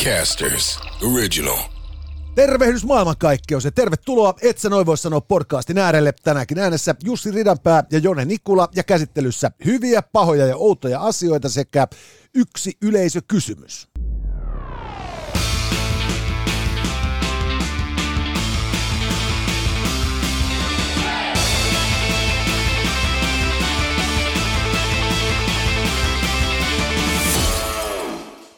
[0.00, 0.80] Podcasters
[1.14, 1.58] Original.
[2.34, 6.12] Tervehdys maailmankaikkeus ja tervetuloa Et sä noin voi sanoa podcastin äärelle.
[6.22, 11.86] Tänäänkin äänessä Jussi Ridanpää ja Jone Nikula ja käsittelyssä hyviä, pahoja ja outoja asioita sekä
[12.34, 13.88] yksi yleisökysymys.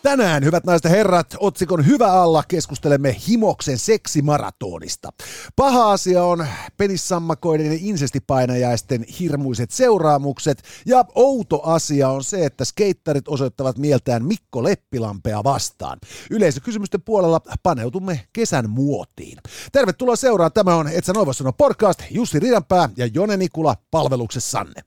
[0.02, 5.08] Tänään, hyvät naiset ja herrat, otsikon Hyvä alla keskustelemme Himoksen seksimaratonista.
[5.56, 13.28] Paha asia on penissammakoiden ja insestipainajaisten hirmuiset seuraamukset, ja outo asia on se, että skeittarit
[13.28, 15.98] osoittavat mieltään Mikko Leppilampea vastaan.
[16.30, 19.38] Yleisökysymysten puolella paneutumme kesän muotiin.
[19.72, 20.52] Tervetuloa seuraan.
[20.52, 24.82] Tämä on Et sä noin sanoa podcast, Jussi Ridanpää ja Jone Nikula palveluksessanne.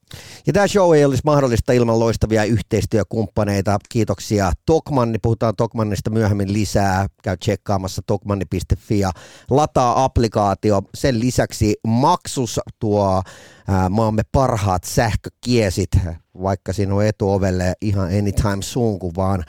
[0.48, 3.80] Ja tämä show ei olisi mahdollista ilman loistavia yhteistyökumppaneita.
[3.90, 9.12] Kiitoksia Tokman Tokmanni, puhutaan Tokmannista myöhemmin lisää, käy tsekkaamassa tokmanni.fi ja
[9.50, 10.82] lataa applikaatio.
[10.94, 13.22] Sen lisäksi maksus tuo
[13.68, 15.90] ää, maamme parhaat sähkökiesit,
[16.42, 19.44] vaikka sinun etuovelle ihan anytime soon, kun vaan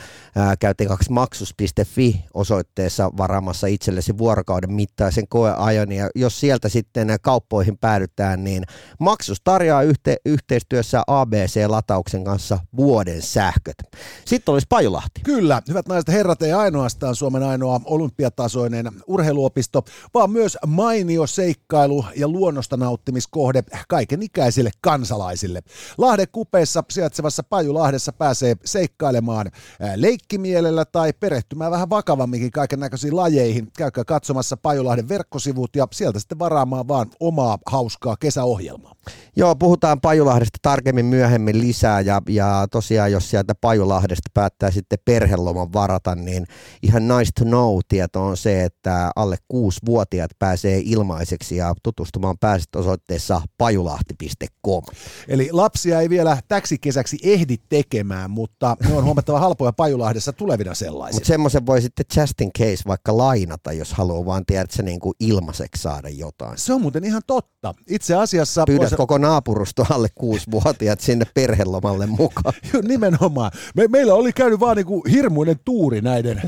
[0.58, 5.92] käytiin kaksi maksus.fi osoitteessa varaamassa itsellesi vuorokauden mittaisen koeajon.
[5.92, 8.64] Ja jos sieltä sitten kauppoihin päädytään, niin
[9.00, 13.76] maksus tarjoaa yhte, yhteistyössä ABC-latauksen kanssa vuoden sähköt.
[14.24, 15.20] Sitten olisi Pajulahti.
[15.24, 19.84] Kyllä, hyvät naiset herrat, ei ainoastaan Suomen ainoa olympiatasoinen urheiluopisto,
[20.14, 25.62] vaan myös mainio seikkailu ja luonnosta nauttimiskohde kaiken ikäisille kansalaisille.
[25.98, 29.50] Lahden kupeissa sijaitsevassa Pajulahdessa pääsee seikkailemaan
[29.96, 33.68] leikkimielellä tai perehtymään vähän vakavamminkin kaiken näköisiin lajeihin.
[33.78, 38.94] Käykää katsomassa Pajulahden verkkosivut ja sieltä sitten varaamaan vaan omaa hauskaa kesäohjelmaa.
[39.36, 45.72] Joo, puhutaan Pajulahdesta tarkemmin myöhemmin lisää ja, ja tosiaan jos sieltä Pajulahdesta päättää sitten perheloman
[45.72, 46.46] varata, niin
[46.82, 52.76] ihan nice to know tieto on se, että alle kuusi-vuotiaat pääsee ilmaiseksi ja tutustumaan pääset
[52.76, 54.82] osoitteessa pajulahti.com.
[55.28, 60.74] Eli lapsia ei vielä täksi kesäksi ehdi tekemään, mutta ne on huomattava halpoja Pajulahdessa tulevina
[60.74, 61.16] sellaisia.
[61.16, 65.00] Mutta semmoisen voi sitten just in case vaikka lainata, jos haluaa vaan tiedät se niin
[65.00, 66.58] kuin ilmaiseksi saada jotain.
[66.58, 67.74] Se on muuten ihan totta.
[67.88, 68.64] Itse asiassa...
[68.66, 72.54] Pyydät koko naapurusto alle kuusi-vuotiaat sinne perhelomalle mukaan.
[72.88, 73.50] Nimenomaan.
[73.76, 76.42] Me, meillä oli käynyt vaan niinku hirmuinen tuuri näiden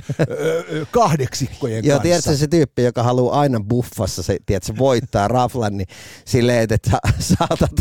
[0.91, 2.03] kahdeksikkojen Joo, kanssa.
[2.03, 5.89] tiedätkö se tyyppi, joka haluaa aina buffassa se, tiedätkö, voittaa raflan, niin
[6.25, 7.73] silleen, että saatat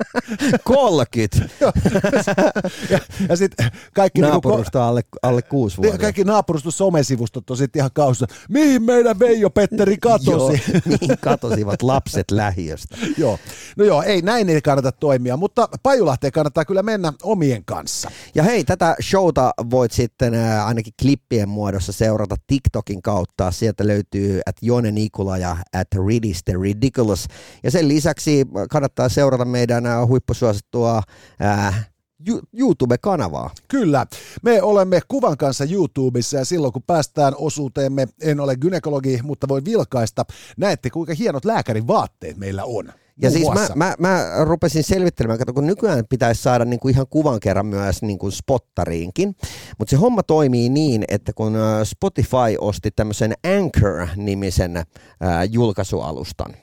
[0.64, 1.48] 30.
[2.90, 4.20] ja, ja sitten kaikki...
[4.20, 5.98] Naapurusto niinku, alle, alle kuusi vuotta.
[5.98, 8.26] Kaikki naapuruston somesivustot on sitten ihan kaussa.
[8.48, 10.30] Mihin meidän Veijo Petteri katosi?
[10.30, 10.50] Joo,
[11.00, 12.96] mihin katosivat lapset lähiöstä.
[13.18, 13.38] joo.
[13.76, 18.10] No joo, ei näin ei kannata toimia, mutta Pajulahteen kannattaa kyllä mennä omien kanssa.
[18.34, 23.50] Ja hei, tätä showta voit sitten ää, ainakin klippien muodossa seurata TikTokin kautta.
[23.50, 27.26] Sieltä löytyy at Jone Nikula ja at Ridis the Ridiculous.
[27.62, 31.02] Ja sen lisäksi kannattaa seurata meidän ää, huippusuosittua
[31.52, 31.84] ää,
[32.52, 33.50] YouTube-kanavaa.
[33.68, 34.06] Kyllä.
[34.42, 39.64] Me olemme kuvan kanssa YouTubessa ja silloin kun päästään osuuteemme, en ole gynekologi, mutta voi
[39.64, 40.24] vilkaista,
[40.56, 42.92] näette kuinka hienot lääkärin vaatteet meillä on.
[43.22, 47.40] Ja siis mä, mä, mä rupesin selvittelemään, kato, kun nykyään pitäisi saada niinku ihan kuvan
[47.40, 49.36] kerran myös niinku spottariinkin,
[49.78, 54.84] mutta se homma toimii niin, että kun Spotify osti tämmöisen Anchor-nimisen äh,
[55.50, 56.56] julkaisualustan,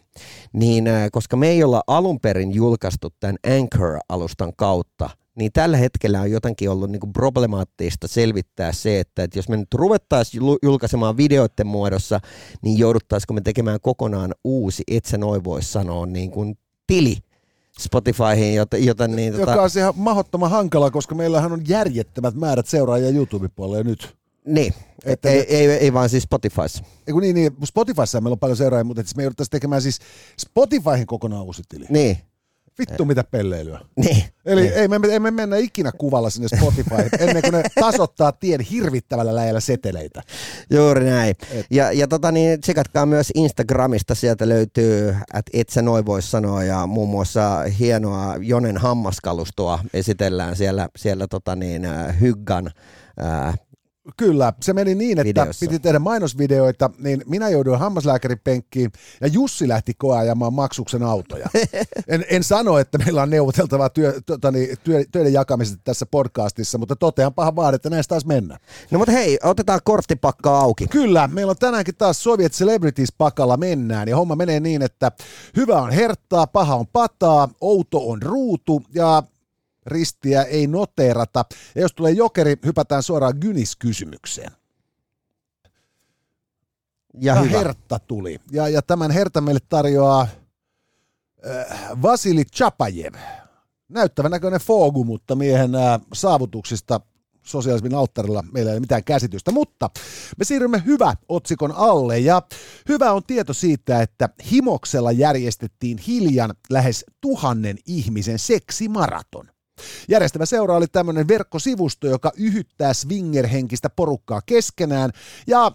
[0.53, 6.31] niin koska me ei olla alun perin julkaistu tämän Anchor-alustan kautta, niin tällä hetkellä on
[6.31, 12.19] jotenkin ollut niin problemaattista selvittää se, että, että jos me nyt ruvettaisiin julkaisemaan videoiden muodossa,
[12.62, 17.18] niin jouduttaisiko me tekemään kokonaan uusi, et sä noin voi sanoa, niin kuin tili
[17.79, 19.34] Spotifyhin, jota, jota niin...
[19.34, 19.62] Joka tota...
[19.62, 24.19] on ihan mahdottoman hankala, koska meillähän on järjettömät määrät seuraajia YouTube-puolella nyt.
[24.50, 24.74] Niin,
[25.06, 26.84] että ei, ei, ei, vaan siis Spotifyssa.
[27.08, 30.00] Ei niin, niin, Spotifyssa meillä on paljon seuraajia, mutta me jouduttaisiin tekemään siis
[30.38, 31.86] Spotifyhin kokonaan uusi tili.
[31.90, 32.18] Niin.
[32.80, 33.80] Vittu mitä pelleilyä.
[33.96, 34.24] Niin.
[34.46, 34.74] Eli niin.
[34.74, 39.36] ei me, ei me mennä ikinä kuvalla sinne Spotify ennen kuin ne tasoittaa tien hirvittävällä
[39.36, 40.22] läjällä seteleitä.
[40.70, 41.35] Juuri näin.
[41.52, 41.66] Et.
[41.70, 46.64] Ja, ja tota niin, tsekatkaa myös Instagramista, sieltä löytyy, että et sä noin voi sanoa,
[46.64, 51.88] ja muun muassa hienoa Jonen hammaskalustoa esitellään siellä, siellä tota niin,
[52.22, 52.72] Hyggan
[53.23, 53.59] äh,
[54.17, 55.66] Kyllä, se meni niin, että videossa.
[55.66, 58.91] piti tehdä mainosvideoita, niin minä jouduin hammaslääkärin penkkiin
[59.22, 61.50] ja Jussi lähti koeajamaan maksuksen autoja.
[62.08, 66.96] En, en sano, että meillä on neuvoteltavaa työ, totani, työ, töiden jakamisesta tässä podcastissa, mutta
[66.96, 68.59] totean pahan vaan, että näistä taas mennä.
[68.91, 70.88] No mutta hei, otetaan korttipakka auki.
[70.88, 75.11] Kyllä, meillä on tänäänkin taas Soviet Celebrities pakalla mennään ja homma menee niin, että
[75.56, 79.23] hyvä on herttaa, paha on pataa, outo on ruutu ja
[79.85, 81.46] ristiä ei noteerata.
[81.76, 84.52] Ja jos tulee jokeri, hypätään suoraan Gynis-kysymykseen.
[87.14, 87.58] Ja, ja hyvä.
[87.58, 88.40] Hertta tuli.
[88.52, 93.14] Ja, ja tämän Herta meille tarjoaa äh, Vasili Chapajev.
[93.90, 97.02] Näyttävän näköinen fogu, mutta miehen äh, saavutuksista
[97.43, 99.90] sosiaalismin alttarilla meillä ei ole mitään käsitystä, mutta
[100.37, 102.41] me siirrymme hyvä otsikon alle ja
[102.90, 109.49] hyvä on tieto siitä, että Himoksella järjestettiin hiljan lähes tuhannen ihmisen seksimaraton.
[110.09, 115.11] Järjestävä seura oli tämmöinen verkkosivusto, joka yhyttää swinger-henkistä porukkaa keskenään
[115.47, 115.72] ja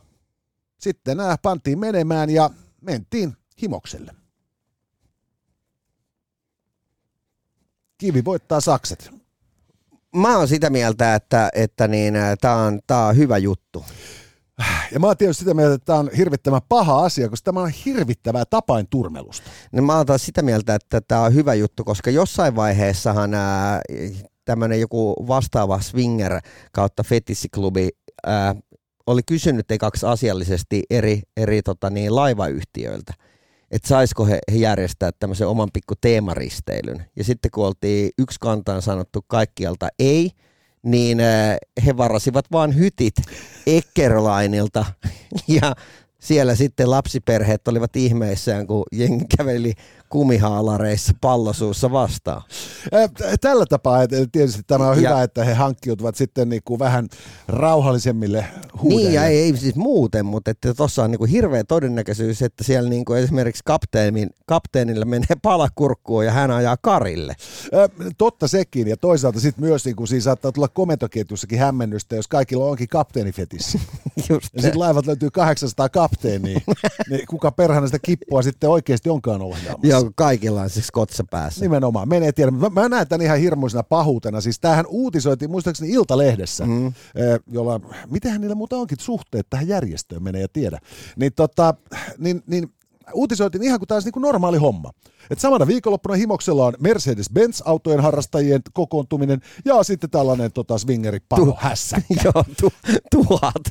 [0.80, 4.14] sitten nämä pantiin menemään ja mentiin Himokselle.
[7.98, 9.10] Kivi voittaa sakset.
[10.16, 13.84] Mä oon sitä mieltä, että, että niin, tämä on, tää on hyvä juttu.
[14.92, 17.70] Ja mä oon tietysti sitä mieltä, että tämä on hirvittävän paha asia, koska tämä on
[17.70, 19.50] hirvittävää tapain turmelusta.
[19.72, 23.30] No mä oon taas sitä mieltä, että tämä on hyvä juttu, koska jossain vaiheessahan
[24.44, 26.40] tämmöinen joku vastaava swinger
[26.72, 27.88] kautta fetissiklubi
[28.26, 28.54] ää,
[29.06, 33.14] oli kysynyt ekaksi asiallisesti eri, eri tota niin, laivayhtiöiltä,
[33.70, 37.04] että saisiko he, he järjestää tämmöisen oman pikku teemaristeilyn.
[37.16, 40.30] Ja sitten kun oltiin yksi kantaan sanottu kaikkialta ei,
[40.84, 43.14] niin äh, he varasivat vaan hytit
[43.66, 44.84] Eckerlainilta
[45.60, 45.74] ja
[46.24, 49.72] siellä sitten lapsiperheet olivat ihmeissään, kun jengi käveli
[50.08, 52.42] kumihaalareissa pallosuussa vastaan.
[53.40, 57.08] Tällä tapaa tietysti tämä on ja, hyvä, että he hankkiutuvat sitten niin kuin vähän
[57.48, 58.46] rauhallisemmille
[58.84, 59.04] huudeille.
[59.04, 62.64] Niin, ja ei, ei siis muuten, mutta että tuossa on niin kuin hirveä todennäköisyys, että
[62.64, 67.36] siellä niin kuin esimerkiksi kapteenin, kapteenille menee palakurkkuun ja hän ajaa karille.
[67.74, 72.28] Ä, totta sekin, ja toisaalta sitten myös niin kuin siinä saattaa tulla komentoketjussakin hämmennystä, jos
[72.28, 73.78] kaikilla onkin kapteenifetissä.
[74.30, 76.60] Just ja sitten laivat löytyy 800 kapteenia,
[77.10, 79.86] niin kuka perhana sitä kippua sitten oikeasti onkaan ohjaamassa.
[79.88, 81.60] Joo, kaikilla on siis kotsa päässä.
[81.60, 82.50] Nimenomaan, menee tiedä.
[82.50, 84.40] Mä, mä näen tämän ihan hirmuisena pahuutena.
[84.40, 86.92] Siis tämähän uutisoitiin muistaakseni Iltalehdessä, mm.
[87.50, 90.78] jolla, mitähän niillä muuta onkin suhteet tähän järjestöön, menee ja tiedä.
[91.16, 91.74] Niin, tota,
[92.18, 92.72] niin, niin
[93.12, 94.90] uutisoitiin ihan kuin tämä olisi niin kuin normaali homma.
[95.30, 102.14] Et samana viikonloppuna Himoksella on Mercedes-Benz-autojen harrastajien kokoontuminen ja sitten tällainen tota, swingeri palo hässäkkä.
[102.24, 102.72] Joo, tu,
[103.10, 103.62] tuhat.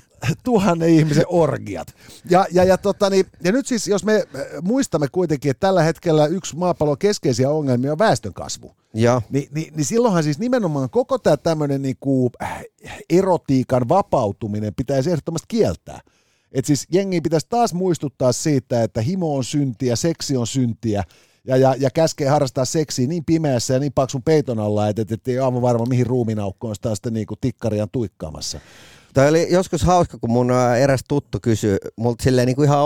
[0.44, 1.88] Tuhannen ihmisen orgiat.
[2.30, 4.28] Ja, ja, ja, tota, niin, ja nyt siis, jos me
[4.62, 8.76] muistamme kuitenkin, että tällä hetkellä yksi maapallon keskeisiä ongelmia on väestönkasvu.
[8.94, 9.22] Ja.
[9.30, 12.32] Ni, niin, niin silloinhan siis nimenomaan koko tämä tämmöinen niinku,
[13.10, 16.00] erotiikan vapautuminen pitäisi ehdottomasti kieltää.
[16.54, 21.04] Että siis jengi pitäisi taas muistuttaa siitä, että himo on syntiä, seksi on syntiä,
[21.48, 25.14] ja, ja, ja käskee harrastaa seksiä niin pimeässä ja niin paksun peiton alla, että, että,
[25.14, 28.60] että ei aivan varma mihin ruuminaukkoon sitä sitten niin tikkarian tuikkaamassa.
[29.14, 32.80] Tämä oli joskus hauska, kun mun eräs tuttu kysyi multa silleen niin kuin ihan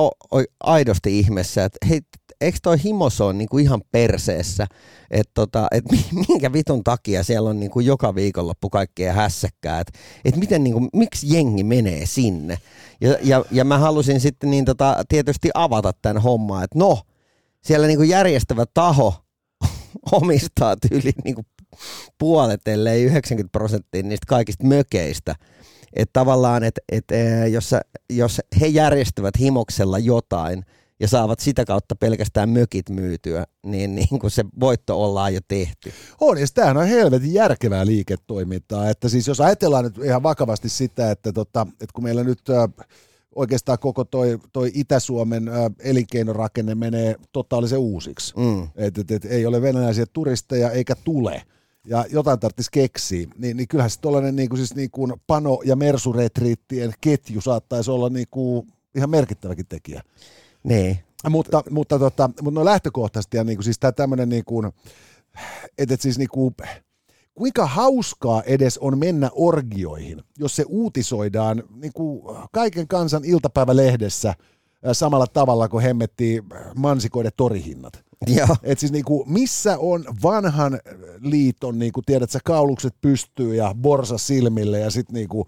[0.60, 2.02] aidosti ihmeessä, että hei,
[2.42, 4.68] eikö toi himos on niin kuin ihan perseessä,
[5.12, 5.84] että tota, et
[6.28, 10.74] minkä vitun takia siellä on niin kuin joka viikonloppu kaikkea hässäkkää, että et miten niin
[10.74, 12.58] kuin, miksi jengi menee sinne.
[13.02, 17.02] Ja, ja, ja mä halusin sitten niin tota, tietysti avata tämän homman, että no,
[17.64, 19.16] siellä niin kuin järjestävä taho
[20.12, 21.48] omistaa tyyli niin kuin
[22.18, 25.36] puolet, ellei 90 prosenttia niistä kaikista mökeistä.
[25.94, 27.06] Että tavallaan, että et,
[27.52, 27.72] jos,
[28.10, 30.64] jos he järjestävät himoksella jotain
[31.00, 35.92] ja saavat sitä kautta pelkästään mökit myytyä, niin, niin kuin se voitto ollaan jo tehty.
[36.22, 38.90] On, ja tämähän on helvetin järkevää liiketoimintaa.
[38.90, 42.42] Että siis jos ajatellaan nyt ihan vakavasti sitä, että, tota, että kun meillä nyt
[43.36, 48.34] oikeastaan koko toi, toi Itä-Suomen ä, elinkeinorakenne menee totaalisen uusiksi.
[48.38, 48.68] Mm.
[48.76, 51.42] Et, et, et, ei ole venäläisiä turisteja eikä tule
[51.88, 55.62] ja jotain tarvitsisi keksiä, niin, niin kyllähän se tuollainen niin kuin, siis niin kuin Pano-
[55.66, 60.02] ja Mersuretriittien ketju saattaisi olla niin kuin ihan merkittäväkin tekijä.
[60.68, 61.00] Niin.
[61.30, 64.66] Mutta, mutta, tota, mutta no lähtökohtaisesti, ja niin kuin, siis tämä tämmöinen, niin kuin,
[65.78, 66.56] että, että siis niin kuin,
[67.36, 74.34] kuinka hauskaa edes on mennä orgioihin, jos se uutisoidaan niin kuin kaiken kansan iltapäivälehdessä
[74.92, 76.44] samalla tavalla kuin hemmettiin
[76.76, 77.94] mansikoiden torihinnat.
[78.28, 78.56] Joo.
[78.64, 80.80] Et siis niinku, missä on vanhan
[81.22, 85.48] liiton, niinku, tiedät sä, kaulukset pystyy ja borsa silmille ja sitten niinku,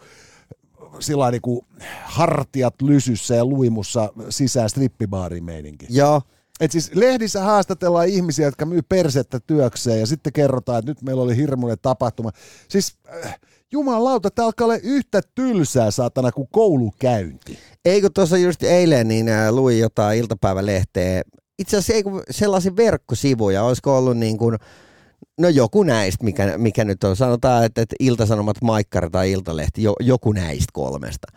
[0.99, 1.65] sillä niinku,
[2.03, 5.85] hartiat lysyssä ja luimussa sisään strippibaarin meininki.
[5.89, 6.21] Joo.
[6.59, 11.23] Et siis lehdissä haastatellaan ihmisiä, jotka myy persettä työkseen ja sitten kerrotaan, että nyt meillä
[11.23, 12.31] oli hirmuinen tapahtuma.
[12.67, 13.39] Siis äh,
[13.71, 17.59] jumalauta, tämä alkaa olla yhtä tylsää saatana kuin koulukäynti.
[17.85, 21.21] Eikö tuossa just eilen niin äh, luin jotain iltapäivälehteä.
[21.59, 24.57] Itse asiassa ei sellaisia verkkosivuja, olisiko ollut niin kuin,
[25.39, 29.95] no joku näistä, mikä, mikä nyt on, sanotaan, että, että Iltasanomat, Maikkari tai Iltalehti, jo,
[29.99, 31.27] joku näistä kolmesta.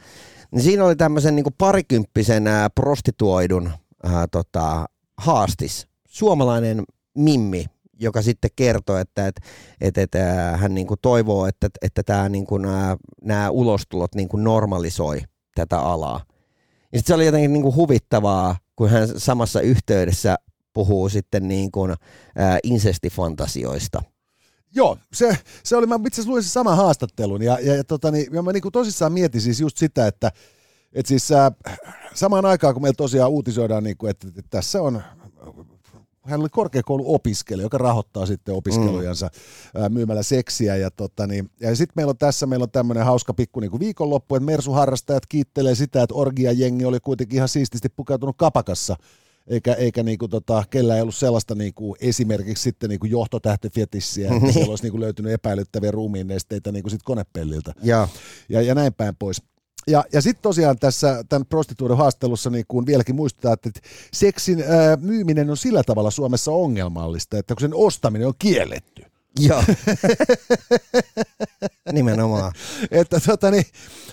[0.51, 3.71] Niin siinä oli tämmöisen niin parikymppisen ää, prostituoidun
[4.03, 4.87] ää, tota,
[5.19, 6.83] haastis, suomalainen
[7.19, 7.65] mimmi,
[8.01, 9.43] joka sitten kertoo, että, että,
[9.81, 10.19] että, että
[10.57, 15.21] hän niin toivoo, että, että tämä niin kuin nämä, nämä ulostulot niin normalisoi
[15.55, 16.21] tätä alaa.
[16.93, 20.37] Ja sit se oli jotenkin niin huvittavaa, kun hän samassa yhteydessä
[20.73, 21.95] puhuu sitten niin kuin,
[22.37, 24.03] ää, insestifantasioista.
[24.75, 28.11] Joo, se, se oli, mä itse asiassa luin sen saman haastattelun ja, ja, ja, tota,
[28.11, 30.33] niin, ja mä niin kuin tosissaan mietin siis just sitä, että
[30.93, 31.53] et siis äh,
[32.15, 35.03] samaan aikaan kun meillä tosiaan uutisoidaan, niin kuin, että, että tässä on
[36.23, 39.31] hän oli korkeakouluopiskelija, joka rahoittaa sitten opiskelujansa
[39.75, 39.93] mm.
[39.93, 40.77] myymällä seksiä.
[40.77, 43.81] Ja, tota, niin, ja sitten meillä on tässä meillä on tämmöinen hauska pikku niin kuin
[43.81, 48.97] viikonloppu, että Mersu-harrastajat kiittelee sitä, että Orgia-jengi oli kuitenkin ihan siististi pukeutunut kapakassa
[49.47, 54.53] eikä, eikä niinku tota, kellä ei ollut sellaista niinku esimerkiksi sitten niinku johtotähtifetissiä, että niin.
[54.53, 58.09] siellä olisi niinku löytynyt epäilyttäviä ruumiinnesteitä niinku sit konepelliltä Ja.
[58.49, 59.43] ja, ja näin päin pois.
[59.87, 63.71] Ja, ja sitten tosiaan tässä tämän prostituuden haastelussa niin kun vieläkin muistetaan, että
[64.13, 69.03] seksin ää, myyminen on sillä tavalla Suomessa ongelmallista, että kun sen ostaminen on kielletty.
[69.41, 69.65] Joo.
[71.93, 72.53] Nimenomaan.
[72.91, 73.65] että tota niin,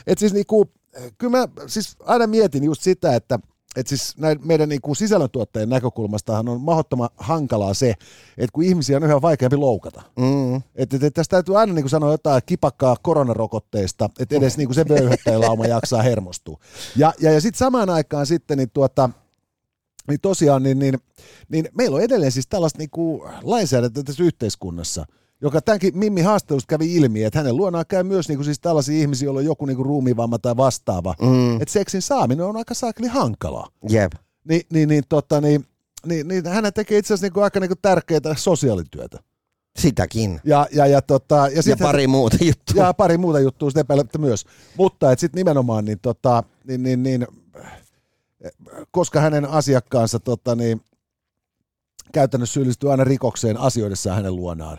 [0.07, 0.71] että siis niinku,
[1.17, 3.39] kyllä mä siis aina mietin just sitä, että
[3.75, 7.89] että siis näin meidän niin kuin sisällöntuottajien näkökulmastahan on mahdottoman hankalaa se,
[8.37, 10.01] että kun ihmisiä on yhä vaikeampi loukata.
[10.19, 10.55] Mm.
[10.55, 14.75] Että, että tästä täytyy aina niin kuin sanoa jotain kipakkaa koronarokotteista, että edes niin kuin
[14.75, 16.59] se vöyhöttäjälauma jaksaa hermostua.
[16.95, 19.09] Ja, ja, ja sitten samaan aikaan sitten niin tuota,
[20.07, 20.99] niin tosiaan niin, niin,
[21.49, 25.05] niin meillä on edelleen siis tällaista niin kuin lainsäädäntöä tässä yhteiskunnassa,
[25.41, 29.01] joka tämänkin Mimmi haastattelusta kävi ilmi, että hänen luonaan käy myös niin kuin siis tällaisia
[29.01, 31.15] ihmisiä, joilla on joku niin kuin ruumiivamma tai vastaava.
[31.21, 31.61] Mm.
[31.61, 33.67] Että seksin saaminen on aika saakeli hankalaa.
[33.89, 34.11] Jep.
[34.49, 35.65] Ni, niin, niin, tota, niin,
[36.05, 39.19] niin, niin hän tekee itse asiassa niin kuin aika niin kuin tärkeää sosiaalityötä.
[39.79, 40.41] Sitäkin.
[40.43, 42.83] Ja, ja, ja, tota, ja, Ja pari muuta juttua.
[42.83, 44.45] ja pari muuta juttua sitten epäilemättä myös.
[44.77, 47.27] Mutta et sitten nimenomaan, niin, tota, niin, niin, niin,
[48.91, 50.81] koska hänen asiakkaansa tota, niin,
[52.11, 54.77] käytännössä syyllistyy aina rikokseen asioidessaan hänen luonaan,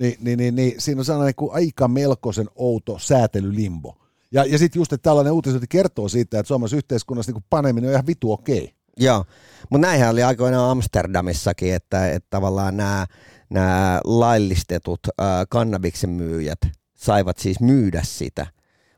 [0.00, 3.96] niin, niin, niin, niin siinä on sellainen niin aika melkoisen outo säätelylimbo.
[4.32, 7.94] Ja, ja sitten just, että tällainen uutisointi kertoo siitä, että suomalaisessa yhteiskunnassa niin paneminen on
[7.94, 8.74] ihan vitu okei.
[8.96, 9.24] Joo,
[9.70, 13.06] mutta näinhän oli aikoinaan Amsterdamissakin, että, että tavallaan nämä,
[13.50, 16.58] nämä laillistetut äh, kannabiksen myyjät
[16.94, 18.46] saivat siis myydä sitä,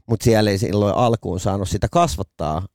[0.07, 2.67] mutta siellä ei silloin alkuun saanut sitä kasvattaa,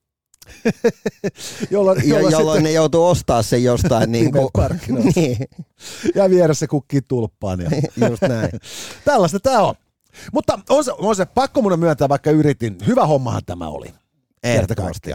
[1.72, 4.50] Jolloin, jolloin jolloin sitten ne joutuu ostaa sen jostain niin kuin,
[4.88, 5.38] Pimeät niin,
[6.16, 7.60] ja vieressä kukkii tulppaan.
[7.60, 7.70] Ja
[8.10, 8.52] just näin.
[9.06, 9.76] Tällaista tämä on.
[10.34, 12.78] Mutta on se, on se pakko mun myöntää, vaikka yritin.
[12.88, 13.94] Hyvä hommahan tämä oli.
[14.44, 15.10] Ehdottomasti.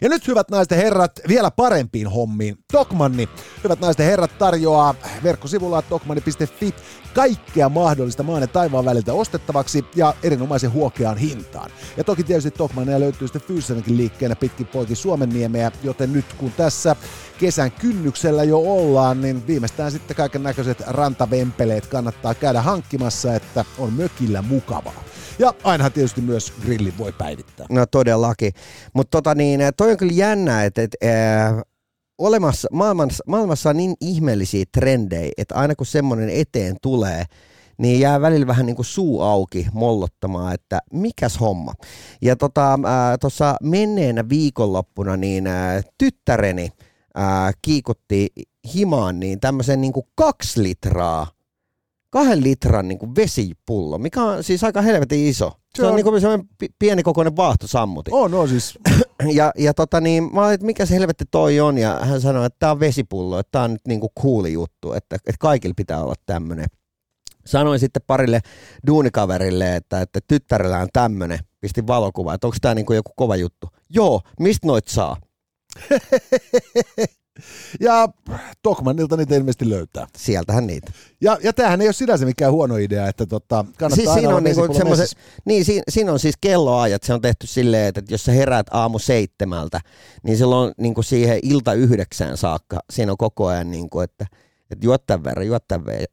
[0.00, 2.58] Ja nyt hyvät naiset ja herrat, vielä parempiin hommiin.
[2.72, 3.28] Tokmanni,
[3.64, 6.74] hyvät naiset ja herrat, tarjoaa verkkosivulla tokmanni.fi
[7.14, 11.70] kaikkea mahdollista maan ja taivaan väliltä ostettavaksi ja erinomaisen huokeaan hintaan.
[11.96, 16.96] Ja toki tietysti Tokmannia löytyy sitten fyysisenkin liikkeenä pitkin poikin Suomenniemeä, joten nyt kun tässä
[17.40, 23.92] kesän kynnyksellä jo ollaan, niin viimeistään sitten kaiken näköiset rantavempeleet kannattaa käydä hankkimassa, että on
[23.92, 25.04] mökillä mukavaa.
[25.38, 27.66] Ja ainahan tietysti myös grillin voi päivittää.
[27.70, 28.52] No todellakin.
[28.92, 31.62] Mutta tota niin, toi on kyllä jännä, että et, ää,
[32.18, 37.24] olemassa, maailmassa, maailmassa on niin ihmeellisiä trendejä, että aina kun semmoinen eteen tulee,
[37.78, 41.72] niin jää välillä vähän niin kuin suu auki mollottamaan, että mikäs homma.
[42.22, 42.78] Ja tota,
[43.20, 46.68] tuossa menneenä viikonloppuna niin ää, tyttäreni
[47.14, 48.28] ää, kiikutti
[48.74, 51.26] himaan niin tämmöisen niin kuin kaksi litraa
[52.10, 55.50] kahden litran niin kuin vesipullo, mikä on siis aika helvetin iso.
[55.50, 58.14] Se, Se on, on- niin kuin semmoinen pi- pienikokoinen vaahtosammutin.
[58.14, 58.78] On, no siis,
[59.32, 62.46] Ja, ja tota niin, mä olin, että mikä se helvetti toi on, ja hän sanoi,
[62.46, 66.02] että tämä on vesipullo, että tämä on nyt niinku cooli juttu, että, että kaikilla pitää
[66.04, 66.66] olla tämmöinen.
[67.46, 68.40] Sanoin sitten parille
[68.86, 73.68] duunikaverille, että, että tyttärellä on tämmöinen, pistin valokuva, että onko tämä niinku joku kova juttu.
[73.90, 75.16] Joo, mistä noit saa?
[77.80, 78.08] ja
[78.62, 80.06] Tokmannilta niitä ilmeisesti löytää.
[80.16, 80.92] Sieltähän niitä.
[81.20, 84.36] Ja, ja tämähän ei ole sinänsä mikään huono idea, että tota, kannattaa Siis aina siinä
[84.36, 88.24] on, niinku semmoiset, niin, siinä, siinä on siis kelloajat, se on tehty silleen, että jos
[88.24, 89.80] sä heräät aamu seitsemältä,
[90.22, 94.26] niin silloin niinku siihen ilta yhdeksään saakka, siinä on koko ajan, niinku, että,
[94.70, 96.06] että juot tämän verran, juot tämän verran.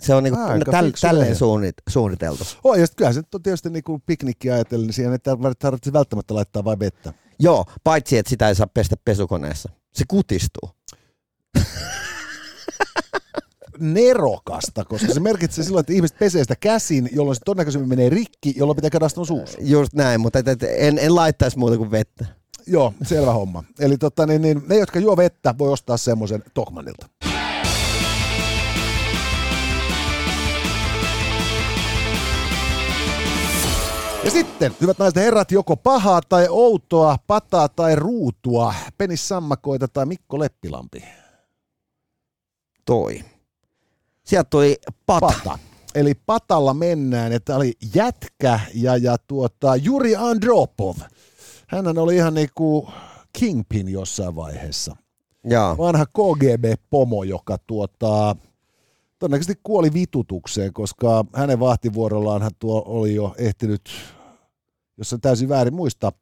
[0.00, 2.44] Se on niinku Aika täl, tälleen suunnit, suunniteltu.
[2.64, 5.18] Oh, ja kyllähän se nyt on tietysti niinku piknikkiä ajatellen, niin siihen ei
[5.58, 7.12] tarvitse välttämättä laittaa vain vettä.
[7.38, 9.70] Joo, paitsi että sitä ei saa pestä pesukoneessa.
[9.94, 10.70] Se kutistuu.
[13.78, 18.54] Nerokasta, koska se merkitsee silloin, että ihmiset pesee sitä käsin, jolloin se todennäköisemmin menee rikki,
[18.56, 19.58] jolloin pitää käydä astua suussa.
[19.60, 22.26] Just näin, mutta et, et, en, en laittaisi muuta kuin vettä.
[22.66, 23.64] Joo, selvä homma.
[23.78, 27.06] Eli tota, niin, niin, ne, jotka juo vettä, voi ostaa semmoisen Tokmanilta.
[34.34, 40.38] Sitten, hyvät naiset herrat, joko pahaa tai outoa, pataa tai ruutua, Penis Sammakoita tai Mikko
[40.38, 41.04] Leppilampi.
[42.84, 43.24] Toi.
[44.24, 44.76] Sieltä tuli
[45.06, 45.26] pata.
[45.26, 45.58] Pata.
[45.94, 50.96] Eli patalla mennään, että oli jätkä ja, ja tuota, Juri Andropov.
[51.66, 52.88] Hänhän oli ihan niinku
[53.38, 54.96] kingpin jossain vaiheessa.
[55.44, 55.78] Joo.
[55.78, 58.36] Vanha KGB-pomo, joka tuota,
[59.18, 63.90] todennäköisesti kuoli vitutukseen, koska hänen vahtivuorollaan hän tuo oli jo ehtinyt,
[64.98, 66.12] jos se täysin väärin muista,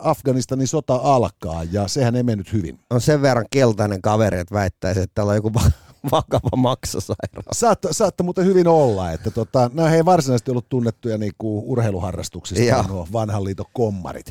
[0.00, 2.78] Afganistanin sota alkaa ja sehän ei mennyt hyvin.
[2.90, 5.70] On sen verran keltainen kaveri, että väittäisi, että täällä on joku va-
[6.12, 7.46] vakava maksasairaus.
[7.52, 12.82] Saatta, saatta muuten hyvin olla, että tota, nämä ei varsinaisesti ollut tunnettuja niinku urheiluharrastuksista, Joo.
[12.82, 14.26] nuo vanhan liiton kommarit.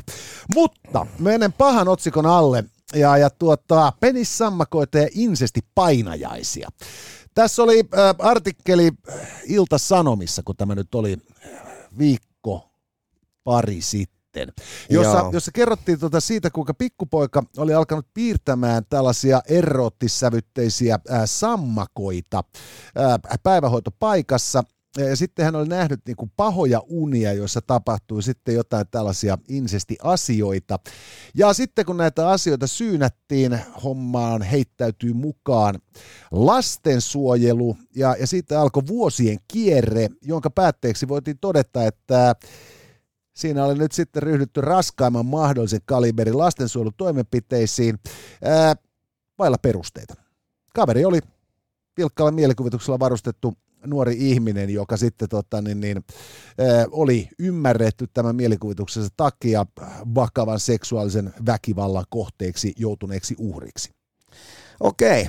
[0.54, 6.68] Mutta menen pahan otsikon alle ja, ja tuota, penissammakoita ja insesti painajaisia.
[7.34, 8.90] Tässä oli äh, artikkeli
[9.44, 11.16] Ilta-Sanomissa, kun tämä nyt oli
[11.98, 12.35] viikko
[13.46, 14.52] pari sitten,
[14.90, 15.30] jossa, Joo.
[15.32, 22.44] jossa kerrottiin tuota siitä, kuinka pikkupoika oli alkanut piirtämään tällaisia eroottissävytteisiä ää, sammakoita
[22.96, 24.62] ää, päivähoitopaikassa.
[24.98, 30.78] Ja sitten hän oli nähnyt niin kuin pahoja unia, joissa tapahtui sitten jotain tällaisia insesti-asioita.
[31.34, 35.74] Ja sitten kun näitä asioita syynättiin, hommaan heittäytyy mukaan
[36.30, 42.34] lastensuojelu, ja, ja siitä alkoi vuosien kierre, jonka päätteeksi voitiin todeta, että
[43.36, 47.98] Siinä oli nyt sitten ryhdytty raskaimman mahdollisen kaliberin lastensuojelutoimenpiteisiin
[48.44, 48.76] ää,
[49.38, 50.14] vailla perusteita.
[50.74, 51.20] Kaveri oli
[51.94, 53.54] pilkkalla mielikuvituksella varustettu
[53.86, 56.04] nuori ihminen, joka sitten tota, niin, niin,
[56.58, 59.66] ää, oli ymmärretty tämän mielikuvituksensa takia
[60.14, 63.90] vakavan seksuaalisen väkivallan kohteeksi joutuneeksi uhriksi.
[64.80, 65.28] Okei,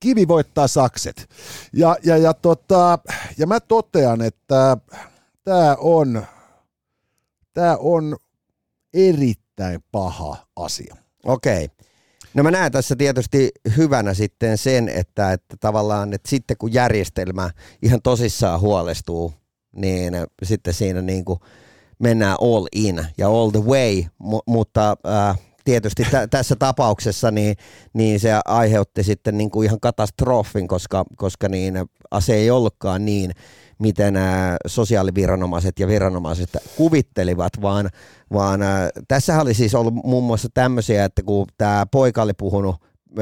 [0.00, 1.28] kivi voittaa sakset.
[1.72, 2.98] Ja, ja, ja, tota,
[3.38, 4.76] ja mä totean, että
[5.44, 6.26] tämä on,
[7.54, 8.16] tää on
[8.94, 10.96] erittäin paha asia.
[11.24, 11.68] okei.
[12.34, 17.50] No mä näen tässä tietysti hyvänä sitten sen, että, että tavallaan, että sitten kun järjestelmä
[17.82, 19.32] ihan tosissaan huolestuu,
[19.76, 21.38] niin sitten siinä niin kuin
[21.98, 27.56] mennään all in ja all the way, mu- mutta äh, tietysti tä- tässä tapauksessa niin,
[27.92, 31.74] niin se aiheutti sitten niin kuin ihan katastrofin, koska, koska niin
[32.10, 33.30] ase ei ollutkaan niin,
[33.78, 34.14] miten
[34.66, 37.90] sosiaaliviranomaiset ja viranomaiset kuvittelivat, vaan,
[38.32, 38.60] vaan
[39.08, 42.76] tässä oli siis ollut muun muassa tämmöisiä, että kun tämä poika oli puhunut,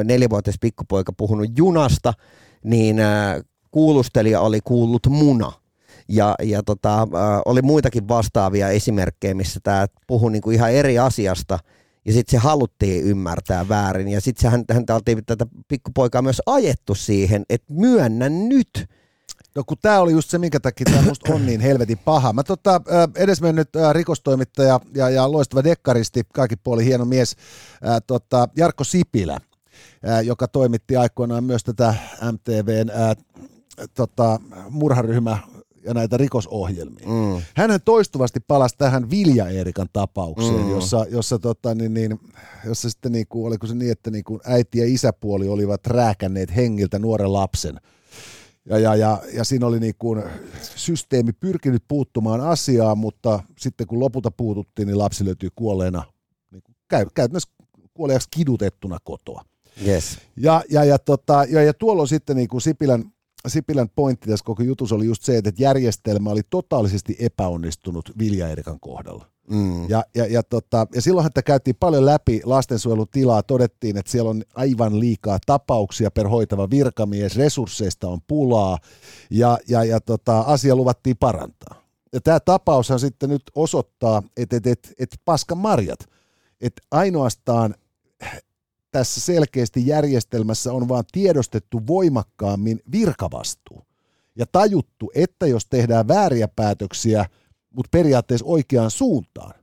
[0.04, 2.12] nelivuotias pikkupoika puhunut junasta,
[2.64, 2.96] niin
[3.70, 5.52] kuulustelija oli kuullut muna.
[6.09, 7.09] Ja, ja tota,
[7.44, 11.59] oli muitakin vastaavia esimerkkejä, missä tämä puhui niinku ihan eri asiasta,
[12.07, 14.09] ja sitten se haluttiin ymmärtää väärin.
[14.09, 18.87] Ja sitten häntä, häntä oltiin tätä pikkupoikaa myös ajettu siihen, että myönnä nyt.
[19.55, 22.33] No kun tämä oli just se, minkä takia tämä musta on niin helvetin paha.
[22.33, 22.81] Mä tota,
[23.16, 27.37] edesmennyt rikostoimittaja ja, ja loistava dekkaristi, kaikki puoli hieno mies,
[27.87, 29.38] äh, tota, Jarkko Sipilä,
[30.09, 31.95] äh, joka toimitti aikoinaan myös tätä
[32.33, 33.16] MTVn äh,
[33.95, 34.40] tota,
[34.71, 35.38] murharyhmä
[35.87, 37.07] ja näitä rikosohjelmia.
[37.09, 37.42] Mm.
[37.57, 40.70] Hänhän toistuvasti palasi tähän Vilja Eerikan tapaukseen, Mm.
[40.70, 42.20] jossa, jossa, tota, niin, niin,
[42.64, 47.33] jossa sitten niinku, oliko se niin, että niinku äiti ja isäpuoli olivat rääkänneet hengiltä nuoren
[47.33, 47.81] lapsen.
[48.68, 50.16] Ja, ja, ja, ja siinä oli niinku
[50.77, 56.03] systeemi pyrkinyt puuttumaan asiaan, mutta sitten kun lopulta puututtiin, niin lapsi löytyi kuolleena,
[56.51, 57.51] niin käy, käytännössä
[57.94, 59.42] kuoliaksi kidutettuna kotoa.
[59.87, 60.18] Yes.
[60.37, 63.05] Ja, ja, ja, tota, ja, ja tuolloin sitten niin kuin Sipilän,
[63.46, 68.80] Sipilän pointti tässä koko jutussa oli just se, että järjestelmä oli totaalisesti epäonnistunut Vilja Erikan
[68.80, 69.26] kohdalla.
[69.50, 69.88] Mm.
[69.88, 74.42] Ja, ja, ja, tota, ja silloinhan tätä käytiin paljon läpi lastensuojelutilaa, todettiin, että siellä on
[74.54, 78.78] aivan liikaa tapauksia per hoitava virkamies, resursseista on pulaa
[79.30, 81.82] ja, ja, ja tota, asia luvattiin parantaa.
[82.12, 86.00] Ja tämä tapaushan sitten nyt osoittaa, että et, et, et paskan marjat,
[86.61, 87.74] että ainoastaan
[88.98, 93.87] tässä selkeästi järjestelmässä on vaan tiedostettu voimakkaammin virkavastuu
[94.37, 97.26] ja tajuttu, että jos tehdään vääriä päätöksiä,
[97.70, 99.54] mutta periaatteessa oikeaan suuntaan,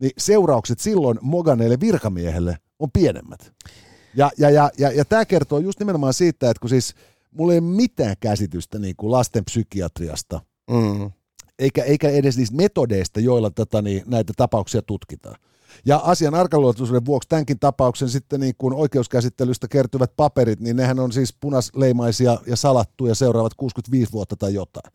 [0.00, 3.52] niin seuraukset silloin moganeelle virkamiehelle on pienemmät.
[4.14, 6.94] Ja, ja, ja, ja, ja tämä kertoo just nimenomaan siitä, että kun siis
[7.30, 11.10] mulla ei ole mitään käsitystä niin kuin lasten psykiatriasta, Mm.
[11.58, 15.36] eikä, eikä edes niistä metodeista, joilla tätä, niin, näitä tapauksia tutkitaan.
[15.86, 21.12] Ja asian arkaluontoisuuden vuoksi tämänkin tapauksen sitten niin kuin oikeuskäsittelystä kertyvät paperit, niin nehän on
[21.12, 24.92] siis punasleimaisia ja salattuja seuraavat 65 vuotta tai jotain.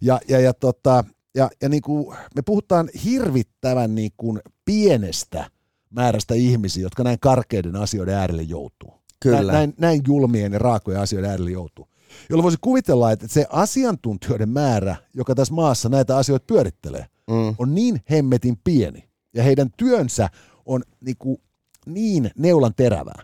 [0.00, 1.04] Ja, ja, ja, tota,
[1.34, 5.50] ja, ja niin kuin me puhutaan hirvittävän niin kuin pienestä
[5.90, 8.94] määrästä ihmisiä, jotka näin karkeiden asioiden äärelle joutuu.
[9.20, 9.36] Kyllä.
[9.36, 11.88] Näin, näin, näin julmien ja raakojen asioiden äärelle joutuu.
[12.30, 17.54] Jolloin voisi kuvitella, että se asiantuntijoiden määrä, joka tässä maassa näitä asioita pyörittelee, Mm.
[17.58, 20.28] on niin hemmetin pieni ja heidän työnsä
[20.66, 21.40] on niinku
[21.86, 23.22] niin neulan terävää,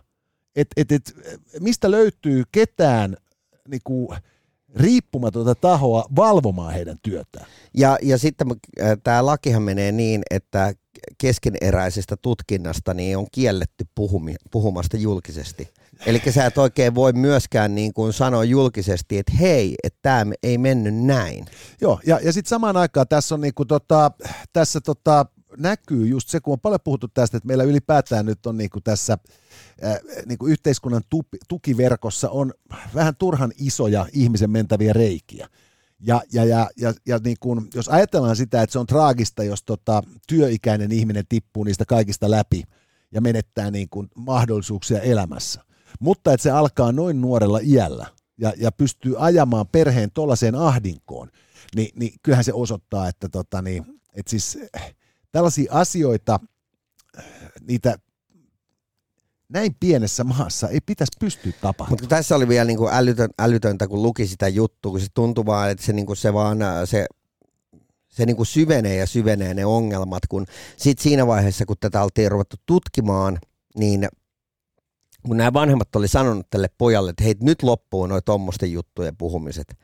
[0.56, 1.16] että et, et,
[1.60, 3.16] mistä löytyy ketään
[3.68, 4.14] niinku
[4.74, 7.46] riippumatonta tahoa valvomaan heidän työtään.
[7.74, 8.48] Ja, ja sitten
[9.04, 10.72] tämä lakihan menee niin, että
[11.18, 15.68] keskeneräisestä tutkinnasta niin on kielletty puhumi, puhumasta julkisesti.
[16.06, 20.58] Eli sä et oikein voi myöskään niin kuin sanoa julkisesti, että hei, että tämä ei
[20.58, 21.46] mennyt näin.
[21.80, 24.10] Joo, ja, ja sitten samaan aikaan tässä on niin kuin tota,
[24.52, 25.26] tässä tota,
[25.58, 28.82] näkyy just se, kun on paljon puhuttu tästä, että meillä ylipäätään nyt on niin kuin
[28.82, 29.18] tässä
[30.26, 31.02] niin kuin yhteiskunnan
[31.48, 32.52] tukiverkossa on
[32.94, 35.48] vähän turhan isoja ihmisen mentäviä reikiä.
[36.00, 39.62] Ja, ja, ja, ja, ja niin kun, jos ajatellaan sitä, että se on traagista, jos
[39.62, 42.62] tota, työikäinen ihminen tippuu niistä kaikista läpi
[43.12, 45.64] ja menettää niin kun, mahdollisuuksia elämässä,
[46.00, 48.06] mutta että se alkaa noin nuorella iällä
[48.38, 51.30] ja, ja pystyy ajamaan perheen tuollaiseen ahdinkoon,
[51.74, 54.58] niin, niin kyllähän se osoittaa, että, tota, niin, että siis
[55.32, 56.40] tällaisia asioita,
[57.60, 57.98] niitä
[59.48, 61.90] näin pienessä maassa ei pitäisi pystyä tapahtumaan.
[61.90, 65.46] Mutta tässä oli vielä niin kuin älytön, älytöntä, kun luki sitä juttua, kun se tuntuu
[65.46, 67.06] vaan, että se, niin kuin se vaan se,
[68.08, 72.30] se niin kuin syvenee ja syvenee ne ongelmat, kun sit siinä vaiheessa, kun tätä oltiin
[72.30, 73.38] ruvettu tutkimaan,
[73.76, 74.08] niin
[75.26, 79.78] kun nämä vanhemmat oli sanonut tälle pojalle, että hei, nyt loppuu noin tuommoisten juttujen puhumiset.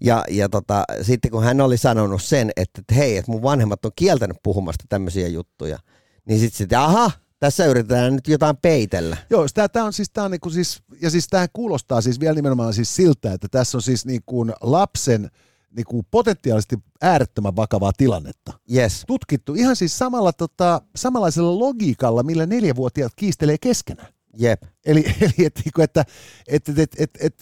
[0.00, 3.84] Ja, ja tota, sitten kun hän oli sanonut sen, että, että hei, että mun vanhemmat
[3.84, 5.78] on kieltänyt puhumasta tämmöisiä juttuja,
[6.24, 9.16] niin sitten sitten, aha, tässä yritetään nyt jotain peitellä.
[9.30, 12.74] Joo, tämä on siis, tää on niinku siis, ja siis tämähän kuulostaa siis vielä nimenomaan
[12.74, 15.30] siis siltä, että tässä on siis niinku lapsen
[15.76, 18.52] niinku potentiaalisesti äärettömän vakavaa tilannetta.
[18.74, 19.04] Yes.
[19.06, 24.08] Tutkittu ihan siis samalla, tota, samanlaisella logiikalla, millä neljävuotiaat kiistelee keskenään.
[24.38, 24.62] Jep.
[24.86, 26.04] Eli, eli et, niinku, että
[26.48, 27.34] et, et, et,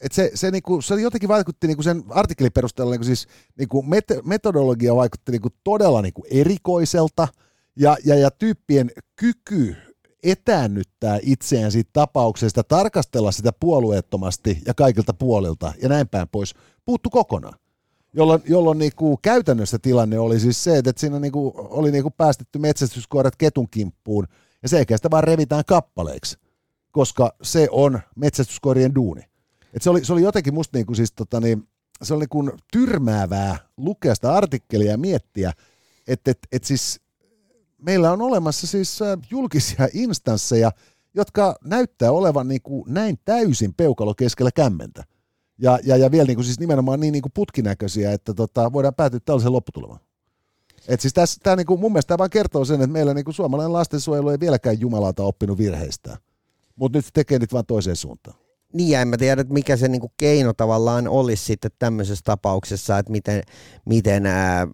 [0.00, 3.26] et, et, et se, se, niinku, se jotenkin vaikutti niinku sen artikkelin perusteella, niinku siis,
[3.58, 3.84] niinku
[4.24, 7.28] metodologia vaikutti niinku todella niinku erikoiselta–
[7.78, 9.76] ja, ja, ja tyyppien kyky
[10.22, 17.10] etäännyttää itseään siitä tapauksesta, tarkastella sitä puolueettomasti ja kaikilta puolilta ja näin päin pois, puuttu
[17.10, 17.58] kokonaan.
[18.12, 23.36] Jolloin, jolloin niinku käytännössä tilanne oli siis se, että siinä niinku oli niinku päästetty metsästyskoirat
[23.36, 24.26] ketun kimppuun
[24.62, 26.38] ja se sitä vaan revitään kappaleiksi,
[26.90, 29.22] koska se on metsästyskoirien duuni.
[29.74, 31.68] Et se, oli, se oli jotenkin musta niinku siis tota niin,
[32.02, 35.52] se oli niinku tyrmäävää lukea sitä artikkelia ja miettiä,
[36.08, 37.00] että et, et siis
[37.78, 38.98] meillä on olemassa siis
[39.30, 40.72] julkisia instansseja,
[41.14, 45.04] jotka näyttää olevan niin kuin näin täysin peukalo keskellä kämmentä.
[45.58, 48.94] Ja, ja, ja vielä niin kuin siis nimenomaan niin, niin kuin putkinäköisiä, että tota, voidaan
[48.94, 50.00] päätyä tällaisen lopputulemaan.
[50.88, 53.24] Et siis tässä, tämä niin kuin, mun mielestä tämä vaan kertoo sen, että meillä niin
[53.24, 56.16] kuin suomalainen lastensuojelu ei vieläkään jumalauta oppinut virheistä.
[56.76, 58.36] Mutta nyt se tekee niitä vaan toiseen suuntaan.
[58.72, 62.98] Niin, ja en mä tiedä, että mikä se niinku keino tavallaan olisi sitten tämmöisessä tapauksessa,
[62.98, 63.42] että miten,
[63.84, 64.66] miten ää,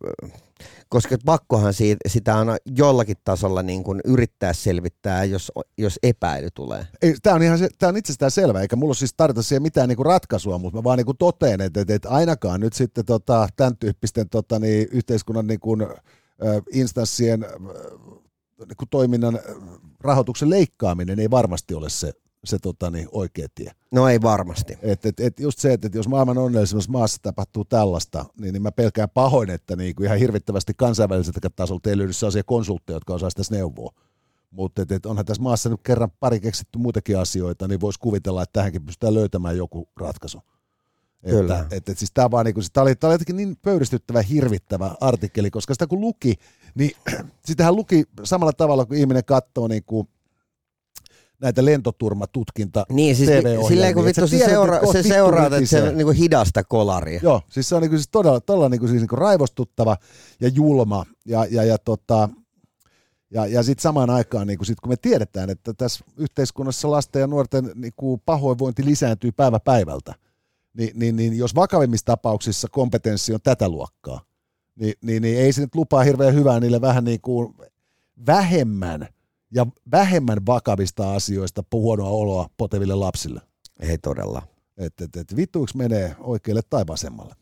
[0.89, 6.87] koska pakkohan siitä, sitä on jollakin tasolla niin kuin yrittää selvittää, jos, jos epäily tulee.
[7.23, 10.07] Tämä on, ihan tämä on itsestään selvä, eikä mulla siis tarvita siihen mitään niin kuin
[10.07, 14.29] ratkaisua, mutta mä vaan niin kuin toteen, että, että, ainakaan nyt sitten tota, tämän tyyppisten
[14.29, 15.87] tota, niin, yhteiskunnan niin kuin,
[16.73, 17.41] instanssien
[18.59, 19.39] niin kuin toiminnan
[20.01, 22.13] rahoituksen leikkaaminen ei varmasti ole se
[22.45, 23.71] se tota, niin, oikea tie.
[23.91, 24.79] No ei varmasti.
[24.83, 28.63] Et, et, et just se, että et jos maailman onnellisimmassa maassa tapahtuu tällaista, niin, niin
[28.63, 33.15] mä pelkään pahoin, että niin kuin ihan hirvittävästi kansainväliseltä tasolta ei löydy sellaisia konsultteja, jotka
[33.15, 33.95] osaisivat tässä neuvoa.
[34.51, 38.43] Mutta et, et onhan tässä maassa nyt kerran pari keksitty muitakin asioita, niin voisi kuvitella,
[38.43, 40.43] että tähänkin pystytään löytämään joku ratkaisu.
[41.31, 41.59] Kyllä.
[41.61, 45.51] Että, et, et siis tämä vaan niinku, tämä oli, oli jotenkin niin pöyristyttävä, hirvittävä artikkeli,
[45.51, 46.35] koska sitä kun luki,
[46.75, 46.91] niin
[47.47, 50.09] sitähän luki samalla tavalla, kun ihminen katsoo niin kuin
[51.45, 53.31] näitä lentoturmatutkinta Niin, siis
[53.69, 57.21] silleen kun vittu se, seura, se seuraa, että se on niin hidasta kolaria.
[57.23, 59.97] Joo, siis se on niin kuin, siis todella, todella niin kuin, siis niin kuin raivostuttava
[60.41, 62.29] ja julma ja, ja, ja tota,
[63.31, 67.21] ja, ja sitten samaan aikaan, niin kun, sit, kun me tiedetään, että tässä yhteiskunnassa lasten
[67.21, 67.93] ja nuorten niin
[68.27, 70.15] pahoinvointi lisääntyy päivä päivältä,
[70.75, 74.21] niin, niin, niin jos vakavimmissa tapauksissa kompetenssi on tätä luokkaa,
[74.77, 77.55] niin, niin, niin ei se nyt lupaa hirveän hyvää niille vähän niin kuin
[78.27, 79.09] vähemmän
[79.55, 83.41] ja vähemmän vakavista asioista huonoa oloa poteville lapsille.
[83.81, 84.43] Ei todella.
[84.79, 87.35] Että et, et, vittuiksi menee oikealle tai vasemmalle.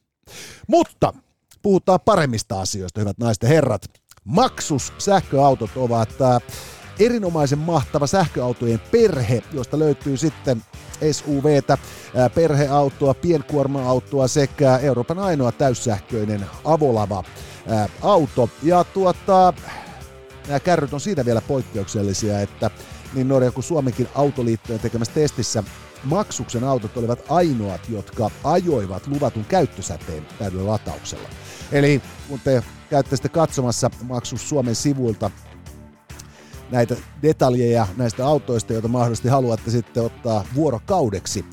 [0.69, 1.15] Mutta
[1.63, 3.85] puhutaan paremmista asioista, hyvät naiset ja herrat.
[4.25, 6.43] Maksus sähköautot ovat äh,
[6.99, 10.63] erinomaisen mahtava sähköautojen perhe, josta löytyy sitten
[11.13, 17.25] SUVtä, äh, perheautoa, pienkuorma-autoa sekä Euroopan ainoa täyssähköinen avolava
[17.73, 18.51] äh, auto.
[18.63, 19.53] Ja tuota,
[20.47, 22.71] nämä kärryt on siitä vielä poikkeuksellisia, että
[23.15, 25.65] niin Norja kuin Suomenkin autoliittojen tekemässä testissä
[26.05, 31.29] maksuksen autot olivat ainoat, jotka ajoivat luvatun käyttösäteen täydellä latauksella.
[31.73, 35.31] Eli kun te käytte sitten katsomassa maksus Suomen sivuilta
[36.71, 41.45] näitä detaljeja näistä autoista, joita mahdollisesti haluatte sitten ottaa vuorokaudeksi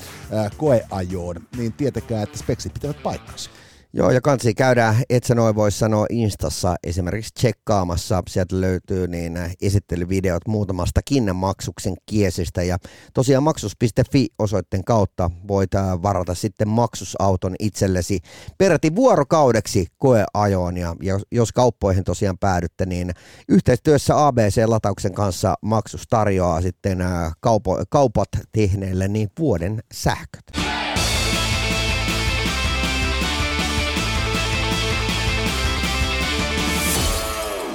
[0.56, 3.50] koeajoon, niin tietäkää, että speksit pitävät paikkansa.
[3.92, 8.22] Joo, ja kansi käydään, et sä noin voi sanoa Instassa esimerkiksi tsekkaamassa.
[8.28, 11.00] Sieltä löytyy niin esittelyvideot muutamasta
[11.32, 12.62] maksuksen kiesistä.
[12.62, 12.78] Ja
[13.14, 15.70] tosiaan maksus.fi osoitteen kautta voit
[16.02, 18.18] varata sitten maksusauton itsellesi
[18.58, 20.76] peräti vuorokaudeksi koeajoon.
[20.76, 20.96] Ja
[21.32, 23.10] jos kauppoihin tosiaan päädytte, niin
[23.48, 26.98] yhteistyössä ABC-latauksen kanssa maksus tarjoaa sitten
[27.40, 30.59] kaupo, kaupat tehneille niin vuoden sähköt.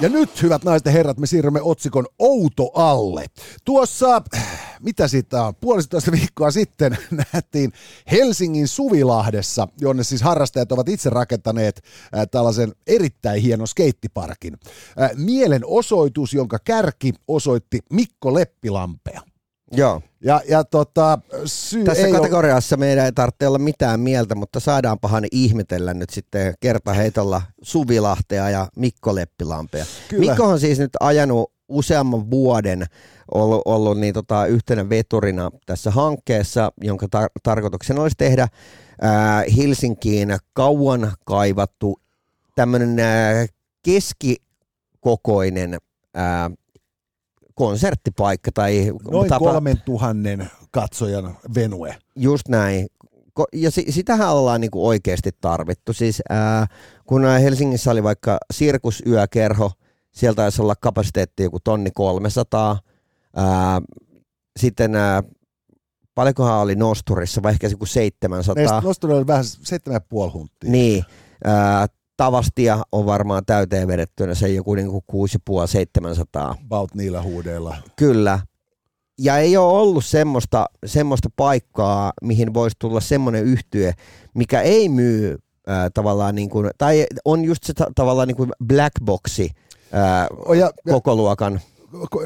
[0.05, 3.25] Ja nyt, hyvät naiset ja herrat, me siirrymme otsikon Outo alle.
[3.65, 4.21] Tuossa,
[4.79, 6.97] mitä siitä on, puolitoista viikkoa sitten
[7.33, 7.73] nähtiin
[8.11, 11.81] Helsingin Suvilahdessa, jonne siis harrastajat ovat itse rakentaneet
[12.17, 14.57] äh, tällaisen erittäin hienon skeittiparkin.
[15.01, 19.21] Äh, mielenosoitus, jonka kärki osoitti Mikko Leppilampea.
[19.71, 20.01] Joo.
[20.21, 22.79] Ja, ja tota, syy Tässä ei kategoriassa ole...
[22.79, 29.15] meidän ei tarvitse olla mitään mieltä, mutta saadaanpahan ihmetellä nyt sitten kertaheitolla Suvilahtea ja Mikko
[29.15, 29.85] Leppilampea.
[30.07, 30.25] Kyllä.
[30.25, 32.85] Mikko on siis nyt ajanut useamman vuoden
[33.31, 38.47] ollut, ollut niin tota, yhtenä veturina tässä hankkeessa, jonka tar- tarkoituksena olisi tehdä
[39.01, 41.99] ää, Helsinkiin kauan kaivattu
[42.55, 42.97] tämmöinen
[43.85, 45.77] keskikokoinen
[46.13, 46.51] ää,
[47.55, 48.51] konserttipaikka.
[48.51, 49.51] Tai Noin tapa...
[49.51, 51.97] kolmen tuhannen katsojan venue.
[52.15, 52.87] Just näin.
[53.53, 55.93] Ja sitähän ollaan niinku oikeasti tarvittu.
[55.93, 56.67] Siis ää,
[57.05, 59.71] kun Helsingissä oli vaikka sirkusyökerho,
[60.11, 62.79] sieltä taisi olla kapasiteetti joku tonni 300.
[63.35, 63.81] Ää,
[64.59, 65.23] sitten ää,
[66.15, 68.81] paljonkohan oli Nosturissa, vai ehkä joku 700.
[68.81, 70.71] Nosturi oli vähän 7,5 hunttia.
[70.71, 71.03] Niin.
[71.43, 71.87] Ää,
[72.17, 76.55] Tavastia on varmaan täyteen vedettynä se joku niin 6,5-700.
[76.65, 77.77] About niillä huudeilla.
[77.95, 78.39] Kyllä.
[79.19, 83.93] Ja ei ole ollut semmoista, semmoista paikkaa, mihin voisi tulla semmoinen yhtye,
[84.33, 85.37] mikä ei myy
[85.69, 89.49] äh, tavallaan niin kuin, tai on just se ta- tavallaan niin kuin black boxi
[89.93, 91.61] äh, oh, ja, koko luokan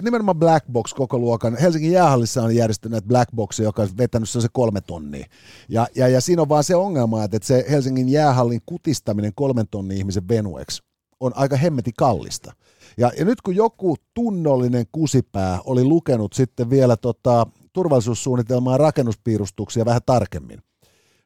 [0.01, 1.57] nimenomaan Black Box koko luokan.
[1.57, 5.25] Helsingin jäähallissa on järjestänyt Black Box, joka on vetänyt se kolme tonnia.
[5.69, 9.97] Ja, ja, ja siinä on vaan se ongelma, että se Helsingin jäähallin kutistaminen kolmen tonnin
[9.97, 10.83] ihmisen venueksi
[11.19, 12.53] on aika hemmeti kallista.
[12.97, 20.01] Ja, ja nyt kun joku tunnollinen kusipää oli lukenut sitten vielä tota, turvallisuussuunnitelmaa rakennuspiirustuksia vähän
[20.05, 20.59] tarkemmin,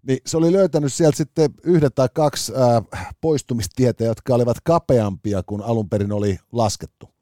[0.07, 2.81] niin se oli löytänyt sieltä sitten yhden tai kaksi ää,
[3.21, 7.12] poistumistietä, jotka olivat kapeampia kuin alun perin oli laskettu.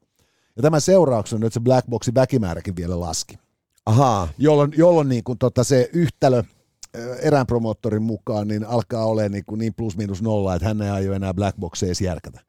[0.56, 3.38] Ja tämän seurauksena nyt se Black Boxin väkimääräkin vielä laski.
[3.86, 4.28] Ahaa.
[4.38, 6.42] Jolloin, jolloin niin kuin tota se yhtälö
[7.22, 10.90] erään promoottorin mukaan niin alkaa olla niin, kuin niin plus minus nolla, että hän ei
[10.90, 12.40] aio enää Black Boxia edes järkätä.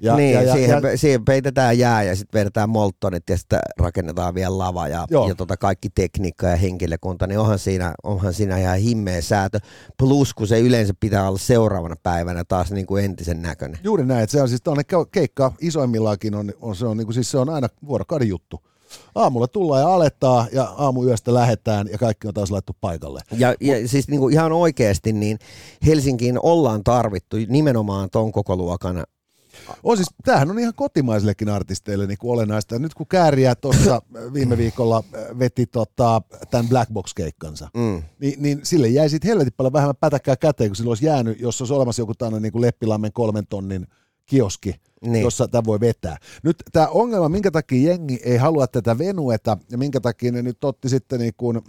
[0.00, 3.58] Ja, niin, ja, ja, siihen, ja, siihen peitetään jää ja sitten vedetään moltonit ja sitten
[3.78, 8.58] rakennetaan vielä lava ja, ja tota kaikki tekniikka ja henkilökunta, niin onhan siinä, onhan siinä
[8.58, 9.60] ihan himmeä säätö.
[9.98, 13.80] Plus kun se yleensä pitää olla seuraavana päivänä taas niin kuin entisen näköinen.
[13.84, 14.62] Juuri näin, että se on siis
[15.12, 18.60] keikka isoimmillaankin on, on, se, on, niin kuin, siis se on aina vuorokauden juttu
[19.14, 23.20] aamulla tullaan ja alettaa ja aamuyöstä lähetään ja kaikki on taas laittu paikalle.
[23.38, 25.38] Ja, ja siis niin kuin ihan oikeasti niin
[25.86, 29.04] Helsinkiin ollaan tarvittu nimenomaan ton koko luokan
[29.82, 32.78] on siis, tämähän on ihan kotimaisillekin artisteille niin kuin olennaista.
[32.78, 34.02] Nyt kun Kääriä tuossa
[34.34, 38.02] viime viikolla äh, veti tota, tämän Black Box-keikkansa, mm.
[38.20, 41.60] niin, niin, sille jäi sitten helvetin paljon vähemmän pätäkkää käteen, kun sillä olisi jäänyt, jos
[41.60, 43.86] olisi olemassa joku tämmöinen niin kuin Leppilammen kolmen tonnin
[44.26, 45.22] kioski, niin.
[45.22, 46.16] jossa tämä voi vetää.
[46.42, 50.64] Nyt tämä ongelma, minkä takia jengi ei halua tätä venueta ja minkä takia ne nyt
[50.64, 51.60] otti sitten niin kuin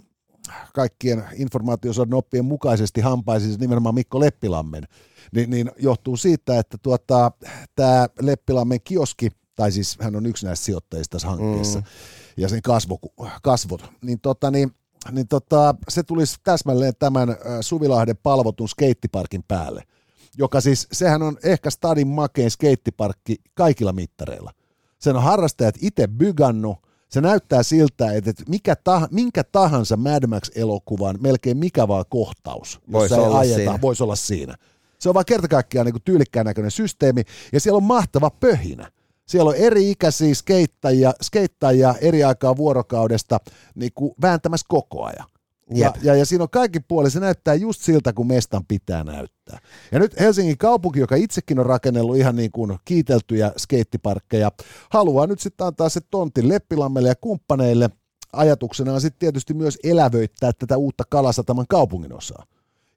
[0.74, 4.84] kaikkien informaatiosodan oppien mukaisesti hampaisi siis nimenomaan Mikko Leppilammen,
[5.34, 7.32] niin, niin johtuu siitä, että tuota,
[7.74, 11.84] tämä Leppilammen kioski, tai siis hän on yksi näistä sijoittajista tässä hankkeessa, mm.
[12.36, 12.98] ja sen kasvo,
[13.42, 14.70] kasvot, niin, tota, niin,
[15.12, 17.28] niin tota, se tulisi täsmälleen tämän
[17.60, 19.82] Suvilahden palvotun skeittiparkin päälle,
[20.38, 24.52] joka siis, sehän on ehkä stadin makein skeittiparkki kaikilla mittareilla.
[24.98, 31.18] Sen on harrastajat itse bygannut, se näyttää siltä, että mikä tah, minkä tahansa Mad Max-elokuvan
[31.20, 34.54] melkein mikä vaan kohtaus, voisi olla, ajeta, voisi olla siinä.
[34.98, 38.90] Se on vaan kerta kaikkiaan niin tyylikkään näköinen systeemi, ja siellä on mahtava pöhinä.
[39.26, 43.38] Siellä on eri-ikäisiä skeittajia, skeittajia eri aikaa vuorokaudesta
[43.74, 45.26] niin kuin vääntämässä koko ajan.
[45.70, 49.58] Ja, ja, ja siinä on kaikki puoli, se näyttää just siltä, kun mestan pitää näyttää.
[49.92, 54.50] Ja nyt Helsingin kaupunki, joka itsekin on rakennellut ihan niin kuin kiiteltyjä skeittiparkkeja,
[54.90, 57.90] haluaa nyt sitten antaa se tontin Leppilammelle ja kumppaneille.
[58.32, 62.46] Ajatuksena on sitten tietysti myös elävöittää tätä uutta Kalasataman kaupungin osaa.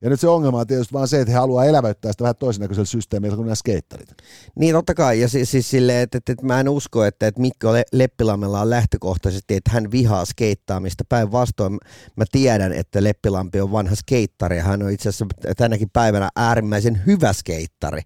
[0.01, 2.85] Ja nyt se ongelma on tietysti vaan se, että he haluaa elävöittää sitä vähän toisennäköisellä
[2.85, 4.09] systeemillä kuin nämä skeittarit.
[4.55, 7.41] Niin totta kai, ja siis, siis silleen, että, että, että mä en usko, että, että
[7.41, 11.03] Mikko Leppilammella on lähtökohtaisesti, että hän vihaa skeittaamista.
[11.09, 11.77] Päinvastoin
[12.15, 15.25] mä tiedän, että Leppilampi on vanha skeittari, hän on itse asiassa
[15.57, 18.01] tänäkin päivänä äärimmäisen hyvä skeittari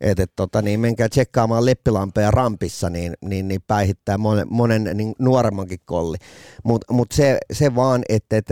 [0.00, 5.14] että et, tota, niin menkää tsekkaamaan Leppilampea rampissa, niin, niin, niin päihittää monen, monen niin
[5.18, 6.16] nuoremmankin kolli.
[6.64, 8.46] Mutta mut se, se vaan, että et,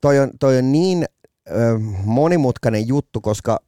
[0.00, 1.04] toi, on, toi on niin
[2.04, 3.58] monimutkainen juttu, koska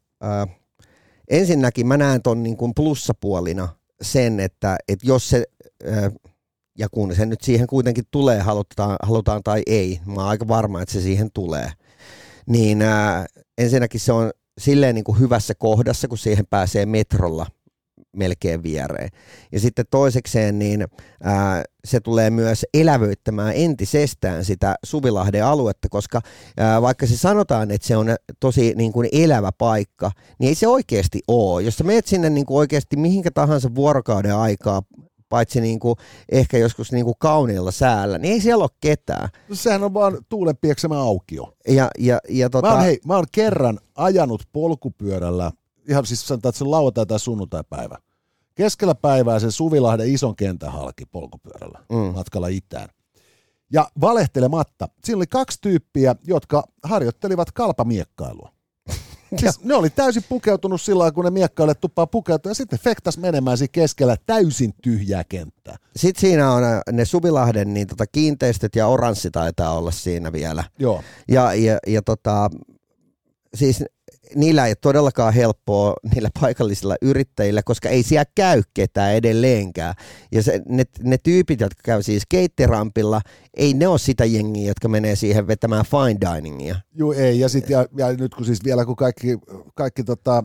[1.31, 3.69] ensinnäkin mä näen ton niin kuin plussapuolina
[4.03, 5.45] sen, että, että jos se,
[6.79, 10.83] ja kun se nyt siihen kuitenkin tulee, halutaan, halutaan tai ei, mä oon aika varma,
[10.83, 11.71] että se siihen tulee,
[12.47, 12.79] niin
[13.59, 17.47] ensinnäkin se on silleen niin kuin hyvässä kohdassa, kun siihen pääsee metrolla
[18.15, 19.09] melkein viereen.
[19.53, 20.85] Ja sitten toisekseen niin
[21.23, 26.21] ää, se tulee myös elävöittämään entisestään sitä Suvilahden aluetta, koska
[26.57, 28.07] ää, vaikka se sanotaan, että se on
[28.41, 31.63] tosi niin kuin elävä paikka, niin ei se oikeasti ole.
[31.63, 34.83] Jos sä meet sinne niin kuin oikeasti mihinkä tahansa vuorokauden aikaa
[35.29, 35.97] paitsi niin kuin,
[36.33, 39.29] ehkä joskus niin kuin kauniilla säällä, niin ei siellä ole ketään.
[39.49, 41.53] No, sehän on vaan tuulen pieksemä aukio.
[41.69, 42.69] Ja, ja, ja tota...
[42.69, 45.53] mä, oon, hei, mä oon kerran ajanut polkupyörällä,
[45.89, 47.99] ihan siis sanotaan, että se lauantai tai sunnuntai-päivä.
[48.55, 51.97] Keskellä päivää sen Suvilahden ison kentän halki polkupyörällä mm.
[51.97, 52.89] matkalla itään.
[53.73, 58.53] Ja valehtelematta, siinä oli kaksi tyyppiä, jotka harjoittelivat kalpamiekkailua.
[59.41, 63.59] Siis ne oli täysin pukeutunut sillä kun ne miekkaille tuppaa pukeutua ja sitten fektas menemään
[63.59, 65.77] siinä keskellä täysin tyhjää kenttää.
[65.97, 70.65] Sitten siinä on äh, ne Suvilahden niin tota kiinteistöt ja oranssi taitaa olla siinä vielä.
[70.79, 71.03] Joo.
[71.29, 72.51] Ja, ja, ja tota,
[73.55, 73.85] siis
[74.35, 79.95] niillä ei ole todellakaan helppoa niillä paikallisilla yrittäjillä, koska ei siellä käy ketään edelleenkään.
[80.33, 83.21] Ja se, ne, ne tyypit, jotka käy siis skeittirampilla,
[83.57, 86.77] ei ne ole sitä jengiä, jotka menee siihen vetämään fine diningia.
[86.95, 87.41] Joo, ei.
[87.41, 89.39] Ja, sit, ja, ja nyt kun siis vielä kun kaikki,
[89.75, 90.45] kaikki tota,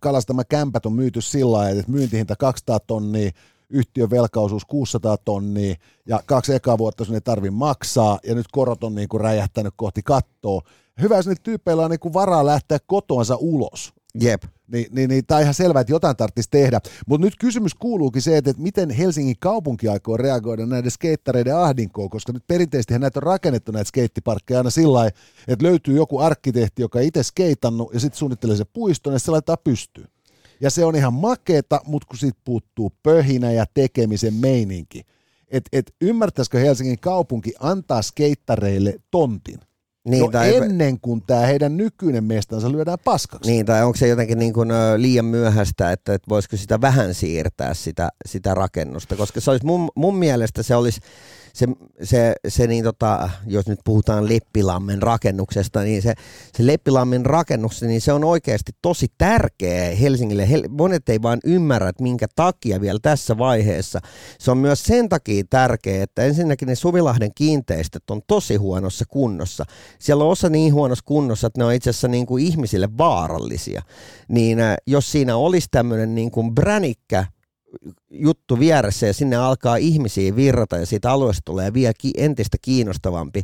[0.00, 3.30] kalastama kämpät on myyty sillä lailla, että myyntihinta 200 tonnia,
[3.70, 5.74] yhtiön velkaosuus 600 tonnia
[6.06, 9.74] ja kaksi ekaa vuotta sun ei tarvi maksaa ja nyt korot on niin kuin räjähtänyt
[9.76, 10.60] kohti kattoa,
[11.02, 13.92] hyvä, jos niitä tyypeillä on niinku varaa lähteä kotoansa ulos.
[14.20, 14.42] Jep.
[14.72, 16.80] Niin, niin, niin tämä on ihan selvää, että jotain tarvitsisi tehdä.
[17.06, 22.10] Mutta nyt kysymys kuuluukin se, että, että miten Helsingin kaupunki aikoo reagoida näiden skeittareiden ahdinkoon,
[22.10, 25.16] koska nyt perinteisesti näitä on rakennettu näitä skeittiparkkeja aina sillä lailla,
[25.48, 29.56] että löytyy joku arkkitehti, joka itse skeitannut ja sitten suunnittelee se puiston ja se laittaa
[29.56, 30.08] pystyyn.
[30.60, 35.02] Ja se on ihan makeeta, mutta kun siitä puuttuu pöhinä ja tekemisen meininki.
[35.48, 39.58] Että et ymmärtäisikö Helsingin kaupunki antaa skeittareille tontin–
[40.04, 40.56] niin, no tai...
[40.56, 43.50] ennen kuin tämä heidän nykyinen mestansa lyödään paskaksi.
[43.50, 47.74] Niin, tai onko se jotenkin niin kuin, liian myöhäistä, että, että voisiko sitä vähän siirtää
[47.74, 51.00] sitä, sitä rakennusta, koska se olisi mun, mun mielestä se olisi
[51.54, 51.66] se,
[52.02, 56.14] se, se niin tota, jos nyt puhutaan Leppilammen rakennuksesta, niin se,
[56.56, 60.50] se Leppilammen rakennus, niin se on oikeasti tosi tärkeä Helsingille.
[60.50, 64.00] Hel, monet ei vaan ymmärrä, että minkä takia vielä tässä vaiheessa.
[64.38, 69.64] Se on myös sen takia tärkeä, että ensinnäkin ne Suvilahden kiinteistöt on tosi huonossa kunnossa.
[70.04, 73.82] Siellä on osa niin huonossa kunnossa, että ne on itse asiassa niin kuin ihmisille vaarallisia.
[74.28, 77.26] Niin äh, jos siinä olisi tämmöinen niin kuin bränikkä
[78.10, 83.42] juttu vieressä ja sinne alkaa ihmisiä virrata ja siitä alueesta tulee vielä entistä kiinnostavampi,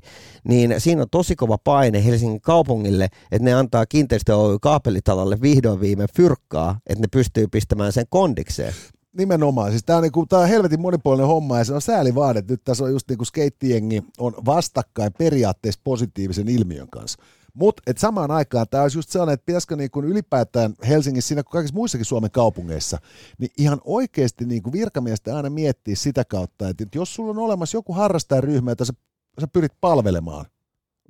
[0.48, 5.80] niin siinä on tosi kova paine Helsingin kaupungille, että ne antaa kiinteistö Oy kaapelitalolle vihdoin
[5.80, 8.74] viime fyrkkaa, että ne pystyy pistämään sen kondikseen.
[9.16, 9.70] Nimenomaan.
[9.70, 12.52] Siis tämä on, niinku, tää on helvetin monipuolinen homma ja se on sääli vaan, että
[12.52, 17.22] nyt tässä on just niinku skeittijengi on vastakkain periaatteessa positiivisen ilmiön kanssa.
[17.54, 21.52] Mutta samaan aikaan tämä olisi just sellainen, että pitäisikö niin kuin ylipäätään Helsingissä, siinä kuin
[21.52, 22.98] kaikissa muissakin Suomen kaupungeissa,
[23.38, 27.76] niin ihan oikeasti niin kuin virkamiestä aina miettiä sitä kautta, että jos sulla on olemassa
[27.76, 28.92] joku harrastajaryhmä, jota sä,
[29.40, 30.46] sä pyrit palvelemaan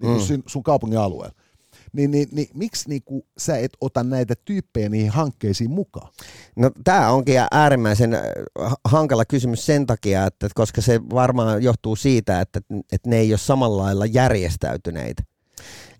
[0.03, 0.43] niin mm.
[0.47, 1.35] sun kaupungin alueella,
[1.92, 6.12] niin, niin, niin miksi niin kuin, sä et ota näitä tyyppejä niihin hankkeisiin mukaan?
[6.57, 8.22] No tämä onkin äärimmäisen äh,
[8.85, 12.61] hankala kysymys sen takia, että koska se varmaan johtuu siitä, että,
[12.92, 15.22] että ne ei ole samalla lailla järjestäytyneitä.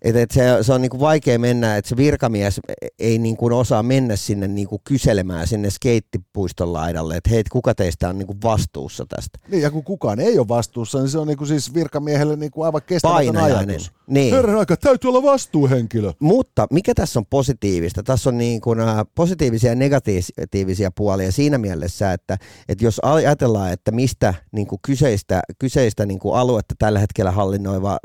[0.01, 2.59] Et, et se, se on niinku vaikea mennä, että se virkamies
[2.99, 8.17] ei niinku osaa mennä sinne niinku kyselemään sinne skeittipuiston laidalle, että hei, kuka teistä on
[8.17, 9.39] niinku vastuussa tästä.
[9.47, 12.81] Niin, ja kun kukaan ei ole vastuussa, niin se on niinku siis virkamiehelle niinku aivan
[12.85, 13.91] kestämätön ajatus.
[14.07, 14.33] Niin.
[14.33, 16.13] Herran aika, täytyy olla vastuuhenkilö.
[16.19, 18.03] Mutta mikä tässä on positiivista?
[18.03, 18.75] Tässä on niinku,
[19.15, 22.37] positiivisia ja negatiivisia puolia siinä mielessä, että,
[22.69, 27.97] että jos ajatellaan, että mistä niinku kyseistä, kyseistä niinku aluetta tällä hetkellä hallinnoiva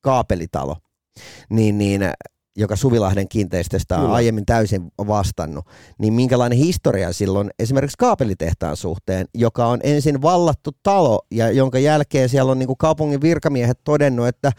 [0.00, 0.76] kaapelitalo,
[1.50, 2.02] niin, niin
[2.56, 4.14] joka Suvilahden kiinteistöstä on Kyllä.
[4.14, 5.64] aiemmin täysin vastannut,
[5.98, 12.28] niin minkälainen historia silloin esimerkiksi kaapelitehtaan suhteen, joka on ensin vallattu talo ja jonka jälkeen
[12.28, 14.52] siellä on niin kuin kaupungin virkamiehet todennut, että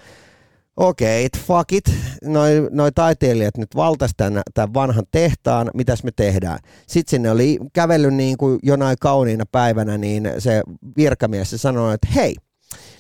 [0.78, 1.92] okei, okay, fuck it,
[2.24, 5.94] noi, noi taiteilijat nyt valtas tämän, tämän, vanhan tehtaan, noi, noi taiteilijat nyt valtas tämän,
[5.94, 6.60] tämän vanhan tehtaan, mitäs me tehdään.
[6.88, 10.64] Sitten sinne oli kävellyt niin kuin jonain kauniina päivänä, niin se
[10.98, 12.36] virkamies se sanoi, että hei,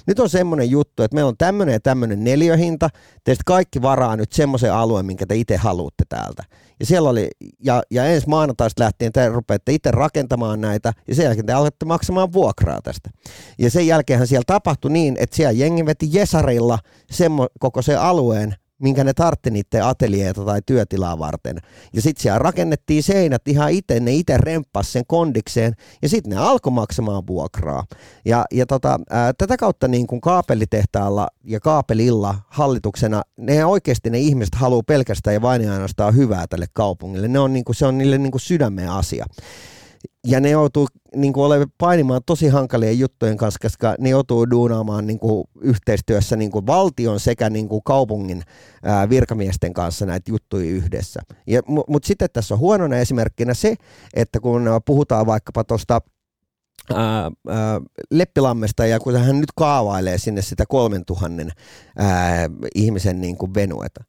[0.08, 2.89] nyt on semmoinen juttu, että meillä on tämmöinen ja tämmöinen neljöhinta,
[3.24, 6.43] te kaikki varaa nyt semmoisen alueen, minkä te itse haluatte täältä.
[6.80, 7.30] Ja siellä oli,
[7.64, 11.86] ja, ja ensi maanantaista lähtien te rupeatte itse rakentamaan näitä, ja sen jälkeen te alatte
[11.86, 13.10] maksamaan vuokraa tästä.
[13.58, 16.80] Ja sen jälkeenhän siellä tapahtui niin, että siellä jengi veti Jesarilla
[17.12, 21.58] semmo, koko se alueen minkä ne tartti niiden ateljeita tai työtilaa varten.
[21.94, 26.36] Ja sitten siellä rakennettiin seinät ihan itse, ne itse remppas sen kondikseen, ja sitten ne
[26.38, 27.84] alkoi maksamaan vuokraa.
[28.26, 34.20] Ja, ja tota, ää, tätä kautta niin kuin kaapelitehtaalla ja kaapelilla hallituksena, ne oikeasti ne
[34.20, 37.28] ihmiset haluaa pelkästään ja vain ja ainoastaan hyvää tälle kaupungille.
[37.28, 39.26] Ne on, niin kuin, se on niille niin kuin sydämen asia
[40.28, 45.08] ja ne joutuu niin kuin, olemaan painimaan tosi hankalien juttujen kanssa, koska ne joutuu duunaamaan
[45.08, 48.43] niin kuin, yhteistyössä niin kuin, valtion sekä niin kuin, kaupungin
[48.84, 51.22] ää, virkamiesten kanssa näitä juttuja yhdessä.
[51.88, 53.76] Mutta sitten tässä on huonona esimerkkinä se,
[54.14, 56.01] että kun puhutaan vaikkapa tuosta
[58.12, 61.28] Leppilammesta ja kun hän nyt kaavailee sinne sitä 3000
[61.97, 64.04] ää, ihmisen niin kuin venueta,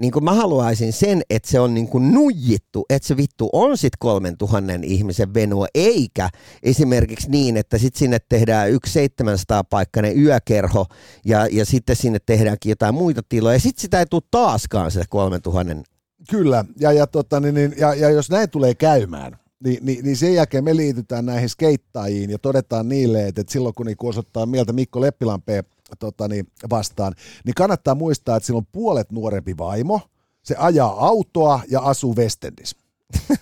[0.00, 3.78] niin kuin mä haluaisin sen, että se on niin kuin nujittu, että se vittu on
[3.78, 6.28] sit 3000 ihmisen venua, eikä
[6.62, 10.86] esimerkiksi niin, että sit sinne tehdään yksi 700 paikkainen yökerho
[11.24, 15.02] ja, ja sitten sinne tehdäänkin jotain muita tiloja ja sitten sitä ei tule taaskaan se
[15.10, 15.90] 3000.
[16.30, 20.16] Kyllä, ja, ja, tota, niin, niin, ja, ja jos näin tulee käymään, niin, niin, niin
[20.16, 24.46] sen jälkeen me liitytään näihin skeittaajiin ja todetaan niille, että, että silloin kun niin osoittaa
[24.46, 25.64] mieltä Mikko Leppilampeen
[25.98, 30.00] tota, niin, vastaan, niin kannattaa muistaa, että sillä on puolet nuorempi vaimo,
[30.42, 32.76] se ajaa autoa ja asuu Westendis.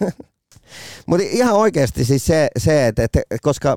[1.07, 3.77] Mutta ihan oikeasti siis se, se että, että koska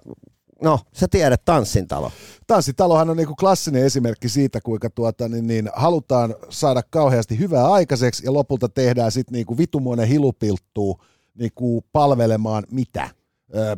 [0.63, 2.11] No, sä tiedät Tanssintalo.
[2.47, 8.25] Tanssintalohan on niinku klassinen esimerkki siitä, kuinka tuota, niin, niin, halutaan saada kauheasti hyvää aikaiseksi
[8.25, 11.01] ja lopulta tehdään sitten niinku vitumoinen hilupilttuu
[11.37, 13.09] niinku palvelemaan mitä.
[13.55, 13.77] Ö,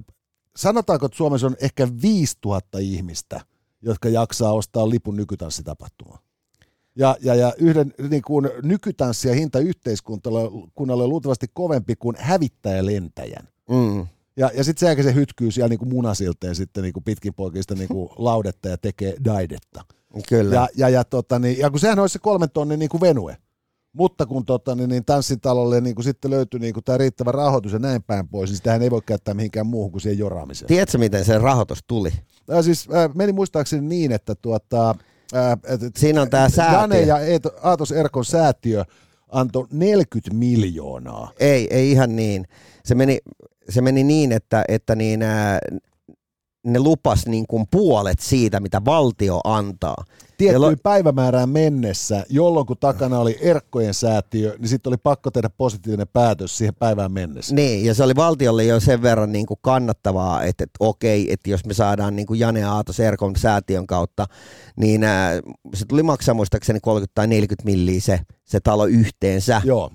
[0.56, 3.41] sanotaanko, että Suomessa on ehkä 5000 ihmistä–
[3.84, 6.20] jotka jaksaa ostaa lipun nykytanssitapahtumaan.
[6.95, 13.47] Ja, ja, ja yhden niin kuin nykytanssia hinta yhteiskunnalle on luultavasti kovempi kuin hävittäjälentäjän.
[13.70, 14.08] Mm.
[14.38, 17.76] Ja, ja sitten jälkeen se hytkyy siellä niin kuin munasilteen sitten niin kuin pitkin poikista
[17.76, 19.86] niin kuin laudetta ja tekee daidetta.
[20.30, 20.56] Kyllä.
[20.56, 23.38] Ja, ja, ja, tota, niin, ja kun sehän olisi se kolmen tonnin niin kuin venue.
[23.94, 27.80] Mutta kun tota, niin, niin tanssintalolle niin kun sitten löytyi niin tämä riittävä rahoitus ja
[27.80, 30.68] näin päin pois, niin sitähän ei voi käyttää mihinkään muuhun kuin siihen joraamiseen.
[30.68, 32.10] Tiedätkö, miten se rahoitus tuli?
[32.52, 34.96] Äh, siis äh, meni muistaakseni niin, että tuota,
[35.36, 36.80] äh, et, Siinä on tämä säätiö.
[36.80, 37.18] Jane ja
[37.62, 38.84] Aatos Erkon säätiö
[39.32, 41.32] antoi 40 miljoonaa.
[41.39, 42.48] Ei, ei ihan niin.
[42.86, 43.18] Se meni,
[43.70, 45.60] se meni niin, että, että niin, äh,
[46.64, 50.04] ne lupas niin kuin puolet siitä, mitä valtio antaa.
[50.50, 55.50] Tiettyyn lo- päivämäärään mennessä, jolloin kun takana oli Erkkojen säätiö, niin sitten oli pakko tehdä
[55.58, 57.56] positiivinen päätös siihen päivään mennessä.
[57.56, 61.50] Niin, ja se oli valtiolle jo sen verran niin kuin kannattavaa, että, että okei, että
[61.50, 64.26] jos me saadaan niin kuin Jane Aatos Erkon säätiön kautta,
[64.76, 65.39] niin ää,
[65.74, 69.62] se tuli maksaa muistaakseni 30 tai 40 milliä se, se talo yhteensä.
[69.66, 69.91] Joo.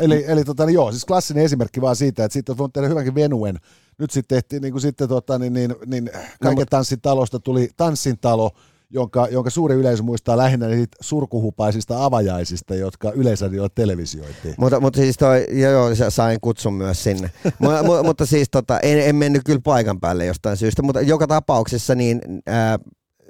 [0.00, 3.14] Eli, eli tota, niin joo, siis klassinen esimerkki vaan siitä, että sitten on tehdä hyvänkin
[3.14, 3.56] venuen.
[3.98, 6.10] Nyt sitten tehtiin niin kuin sitten, tota, niin, niin, niin
[6.42, 8.50] kaiken tanssin talosta tuli tanssin talo,
[8.90, 14.54] jonka, jonka suuri yleisö muistaa lähinnä niitä surkuhupaisista avajaisista, jotka yleisradioilla televisioitiin.
[14.58, 17.30] Mutta, mutta siis toi, joo, joo sain kutsun myös sinne.
[17.60, 21.94] M- mutta siis tota, en, en mennyt kyllä paikan päälle jostain syystä, mutta joka tapauksessa
[21.94, 22.78] niin ää,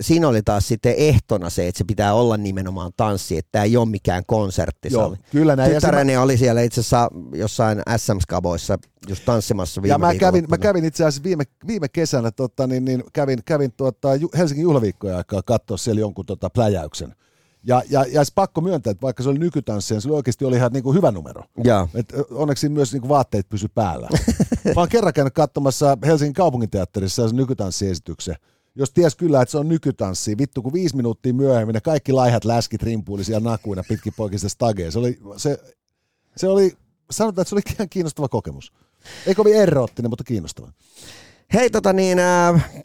[0.00, 3.76] siinä oli taas sitten ehtona se, että se pitää olla nimenomaan tanssi, että tämä ei
[3.76, 4.88] ole mikään konsertti.
[4.92, 5.72] Joo, kyllä näin.
[5.72, 6.22] Tyttäreni mä...
[6.22, 8.78] oli siellä itse asiassa jossain SM-skaboissa
[9.08, 12.84] just tanssimassa viime Ja mä kävin, mä kävin itse asiassa viime, viime kesänä, tota, niin,
[12.84, 17.14] niin, kävin, kävin tuota, Helsingin juhlaviikkoja aikaa katsoa siellä jonkun tota, pläjäyksen.
[17.64, 20.56] Ja, ja, ja pakko myöntää, että vaikka se oli nykytanssi, niin se oli oikeasti oli
[20.56, 21.44] ihan niin kuin hyvä numero.
[21.64, 21.88] Ja.
[21.94, 24.08] Et onneksi myös niin kuin vaatteet pysy päällä.
[24.74, 28.36] mä oon kerran käynyt katsomassa Helsingin kaupunginteatterissa nykytanssiesityksen
[28.78, 32.44] jos ties kyllä, että se on nykytanssi, vittu kun viisi minuuttia myöhemmin ne kaikki laihat
[32.44, 34.92] läskit rimpuili siellä nakuina pitkin poikista stageen.
[34.92, 35.58] Se oli, se,
[36.36, 36.76] se oli,
[37.10, 38.72] sanotaan, että se oli ihan kiinnostava kokemus.
[39.26, 40.72] Ei kovin eroottinen, mutta kiinnostava.
[41.54, 42.84] Hei tota niin, äh,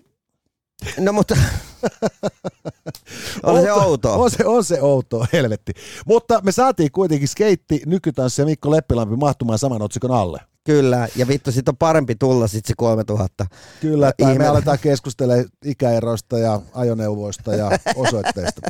[1.00, 1.36] no mutta
[3.44, 4.22] on se outo.
[4.22, 5.74] On se, on se outo, helvetti.
[6.06, 10.42] Mutta me saatiin kuitenkin skeitti, nykytanssi ja Mikko Leppilampi mahtumaan saman otsikon alle.
[10.64, 13.46] Kyllä, ja vittu, sit on parempi tulla sit se 3000.
[13.82, 15.34] Kyllä, tai me aletaan keskustella
[15.66, 18.62] ikäeroista ja ajoneuvoista ja osoitteista.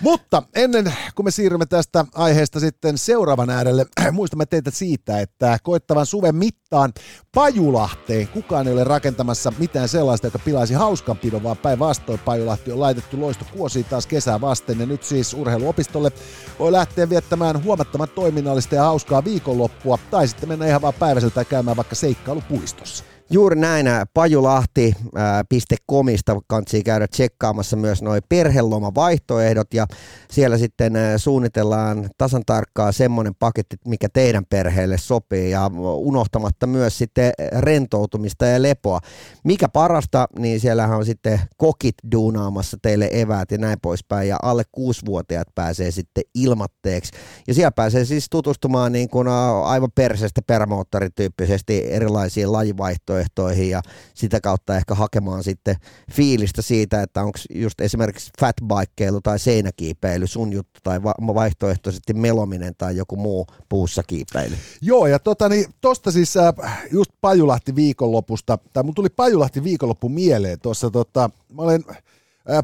[0.00, 6.06] Mutta ennen kuin me siirrymme tästä aiheesta sitten seuraavan äärelle, muistamme teitä siitä, että koittavan
[6.06, 6.92] suven mitta Viittaan
[7.34, 8.28] Pajulahteen.
[8.28, 13.44] Kukaan ei ole rakentamassa mitään sellaista, joka pilaisi hauskanpidon, vaan päinvastoin Pajulahti on laitettu loisto
[13.56, 14.80] kuosiin taas kesää vasten.
[14.80, 16.12] Ja nyt siis urheiluopistolle
[16.58, 21.76] voi lähteä viettämään huomattavan toiminnallista ja hauskaa viikonloppua, tai sitten mennä ihan vaan päiväseltä käymään
[21.76, 23.04] vaikka seikkailupuistossa.
[23.32, 29.86] Juuri näin, pajulahti.comista kansi käydä tsekkaamassa myös noin perhelomavaihtoehdot ja
[30.30, 37.32] siellä sitten suunnitellaan tasan tarkkaa semmoinen paketti, mikä teidän perheelle sopii ja unohtamatta myös sitten
[37.58, 39.00] rentoutumista ja lepoa.
[39.44, 44.62] Mikä parasta, niin siellähän on sitten kokit duunaamassa teille eväät ja näin poispäin ja alle
[44.72, 47.12] kuusivuotiaat pääsee sitten ilmatteeksi
[47.48, 49.28] ja siellä pääsee siis tutustumaan niin kuin
[49.64, 53.82] aivan perseestä permoottorityyppisesti erilaisiin lajivaihtoehtoihin vaihtoehtoihin ja
[54.14, 55.76] sitä kautta ehkä hakemaan sitten
[56.12, 62.74] fiilistä siitä, että onko just esimerkiksi fatbikeilu tai seinäkiipeily sun juttu tai va- vaihtoehtoisesti melominen
[62.78, 64.56] tai joku muu puussa kiipeily.
[64.80, 66.54] Joo ja tota, niin, tosta siis äh,
[66.92, 71.84] just Pajulahti viikonlopusta, tai mun tuli Pajulahti viikonloppu mieleen tuossa tota, mä olen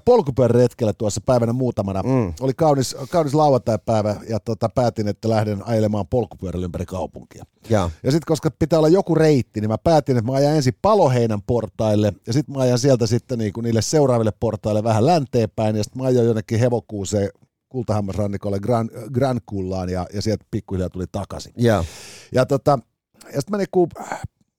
[0.05, 2.03] polkupyöräretkellä tuossa päivänä muutamana.
[2.03, 2.35] Mm.
[2.41, 7.45] Oli kaunis, kaunis lauantai-päivä ja tota, päätin, että lähden ajelemaan polkupyörällä ympäri kaupunkia.
[7.71, 10.79] Ja, ja sitten koska pitää olla joku reitti, niin mä päätin, että mä ajan ensin
[10.83, 15.85] Paloheinän portaille ja sitten mä ajan sieltä sitten niinku niille seuraaville portaille vähän länteenpäin ja
[15.85, 17.31] sitten mä ajan jonnekin hevokuuseen
[17.69, 21.53] kultahammasrannikolle Gran, Gran Kullaan ja, ja sieltä pikkuhiljaa tuli takaisin.
[21.57, 21.85] Ja,
[22.33, 22.79] ja, tota,
[23.25, 23.89] ja sitten mä niinku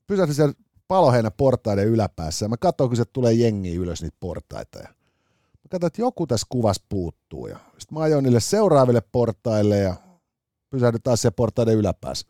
[0.08, 0.54] pysähdyin siellä
[0.88, 4.80] Paloheinän portaiden yläpäässä ja mä katsoin, kun se tulee jengi ylös niitä portaita.
[4.80, 4.88] Ja
[5.70, 7.48] katsoin, että joku tässä kuvassa puuttuu.
[7.48, 9.96] Ja sitten mä ajoin niille seuraaville portaille ja
[10.70, 12.28] pysähdyin taas siellä portaiden yläpäässä.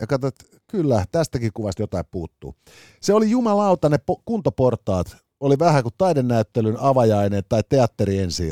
[0.00, 2.54] Ja katsoin, että kyllä, tästäkin kuvasta jotain puuttuu.
[3.00, 8.50] Se oli jumalauta, ne po- kuntoportaat oli vähän kuin taidenäyttelyn avajainen tai teatteri ensi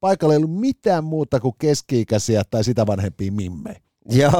[0.00, 3.80] Paikalla ei ollut mitään muuta kuin keski-ikäisiä tai sitä vanhempia mimmejä.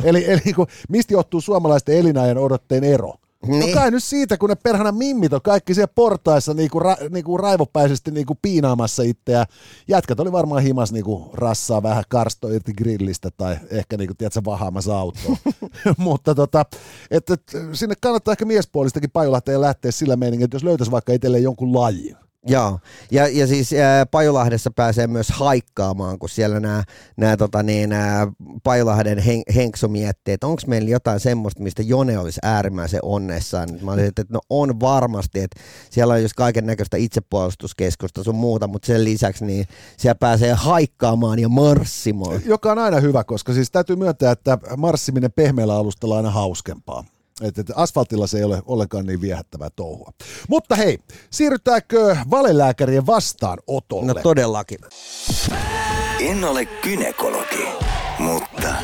[0.05, 3.15] Eli, eli kun, mistä johtuu suomalaisten elinajan odotteen ero?
[3.47, 3.61] Niin.
[3.61, 7.37] No kai nyt siitä, kun ne perhana mimmit on kaikki siellä portaissa niinku, ra, niinku
[7.37, 9.45] raivopäisesti niinku piinaamassa itseä.
[9.89, 14.99] Jätkät oli varmaan himas niinku rassaa vähän karsto irti grillistä tai ehkä niinku, tiedätkö, vahaamassa
[14.99, 15.37] autoa.
[15.97, 16.65] Mutta tota,
[17.11, 21.43] et, et, sinne kannattaa ehkä miespuolistakin Pajolahteen lähteä sillä meiningin, että jos löytäisi vaikka itselleen
[21.43, 22.17] jonkun lajin.
[22.47, 22.79] Joo,
[23.11, 26.61] ja, ja siis ää, Pajolahdessa pääsee myös haikkaamaan, kun siellä
[27.17, 27.91] nämä, tota niin,
[28.63, 33.69] Pajolahden hen, henkso miettii, että onko meillä jotain semmoista, mistä Jone olisi äärimmäisen onnessaan.
[33.83, 38.67] Mä olisin, että no on varmasti, että siellä on just kaiken näköistä itsepuolustuskeskusta sun muuta,
[38.67, 39.67] mutta sen lisäksi niin
[39.97, 42.41] siellä pääsee haikkaamaan ja marssimaan.
[42.45, 47.05] Joka on aina hyvä, koska siis täytyy myöntää, että marssiminen pehmeällä alustalla on aina hauskempaa.
[47.43, 50.13] Että et asfaltilla se ei ole ollenkaan niin viehättävää touhua.
[50.49, 50.99] Mutta hei,
[51.31, 54.13] siirrytäänkö valelääkärien vastaanotolle?
[54.13, 54.79] No todellakin.
[56.21, 57.69] En ole kynekologi,
[58.19, 58.75] mutta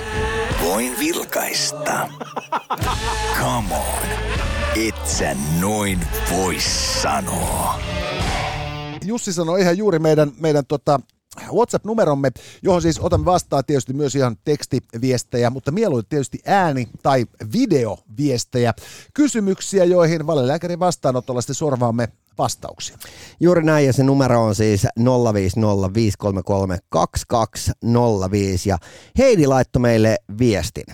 [0.65, 2.09] voin vilkaista.
[3.41, 4.09] Come on,
[4.89, 6.01] et sä noin
[6.37, 6.57] voi
[7.01, 7.81] sanoa.
[9.05, 11.01] Jussi sanoi ihan juuri meidän, meidän tota,
[11.53, 12.31] WhatsApp-numeromme,
[12.63, 18.75] johon siis otamme vastaan tietysti myös ihan tekstiviestejä, mutta mieluiten tietysti ääni- tai videoviestejä,
[19.15, 22.09] kysymyksiä, joihin valelääkärin vastaanotolla sitten sorvaamme
[22.39, 22.99] vastauksia.
[23.41, 24.91] Juuri näin, ja se numero on siis 050533205,
[28.67, 28.79] ja
[29.19, 30.85] Heidi laittoi meille viestin.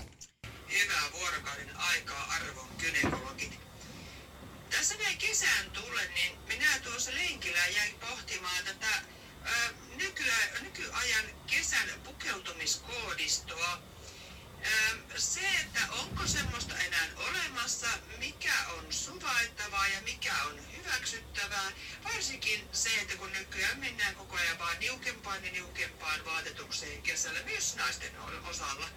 [0.82, 3.58] Hyvää vuorokauden aikaa arvon gynekologit.
[4.70, 8.92] Tässä näin kesään tullen, niin minä tuossa lenkillä jäin pohtimaan tätä
[9.46, 9.48] ö,
[9.96, 13.78] nykyä, nykyajan kesän pukeutumiskoodistoa.
[14.64, 17.86] Ö, se, että onko semmoista enää olemassa,
[18.18, 21.70] mikä on suvaittavaa ja mikä on hyväksyttävää.
[22.04, 28.12] Varsinkin se, että kun nykyään mennään koko vaan niukempaan ja niukempaan vaatetukseen kesällä myös naisten
[28.50, 28.88] osalla.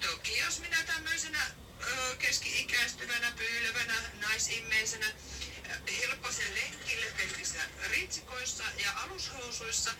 [0.00, 1.46] Toki jos minä tämmöisenä
[2.18, 5.06] keski-ikäistyvänä, pyylevänä, naisimmeisenä
[5.90, 7.58] hilppasen lenkille pelkissä
[7.90, 9.90] ritsikoissa ja alushousuissa,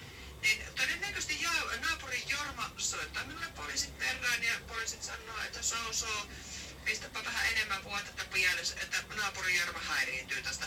[0.43, 6.29] niin todennäköisesti jo, naapurin Jorma soittaa minulle poliisit perään ja poliisit sanoo, että so so,
[6.85, 10.67] pistäpä vähän enemmän vuotetta pielessä, että naapurin Jorma häiriintyy tästä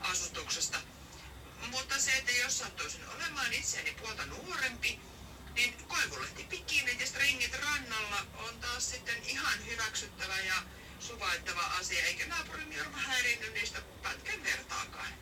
[0.00, 0.78] asustuksesta.
[1.66, 5.00] Mutta se, että jos sattuisin olemaan itseäni puolta nuorempi,
[5.54, 10.62] niin koivulehti pikinit ja stringit rannalla on taas sitten ihan hyväksyttävä ja
[11.00, 15.14] suvaittava asia, eikä naapurin Jorma häiriinny niistä pätkän vertaakaan.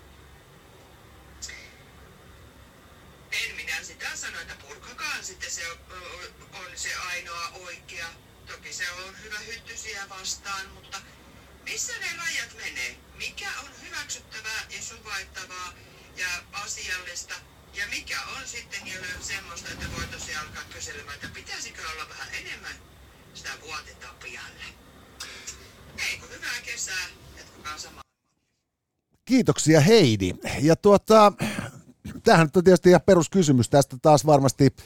[3.33, 5.71] En minä sitä sano, että purkakaan sitten se
[6.53, 8.09] on se ainoa oikea.
[8.47, 11.03] Toki se on hyvä hyttysiä vastaan, mutta
[11.65, 12.97] missä ne rajat menee?
[13.15, 15.73] Mikä on hyväksyttävää ja suvaittavaa
[16.19, 17.35] ja asiallista
[17.75, 22.29] ja mikä on sitten jo semmoista, että voi tosiaan alkaa kyselemään, että pitäisikö olla vähän
[22.41, 22.77] enemmän
[23.35, 24.65] sitä vuotetta pialle.
[26.11, 27.07] Ei kun hyvää kesää,
[27.37, 28.03] jatkakaa samaa.
[29.25, 30.35] Kiitoksia Heidi.
[30.61, 31.33] Ja tuota,
[32.25, 33.71] tämähän on tietysti ihan peruskysymys.
[33.71, 34.77] Tästä taas varmasti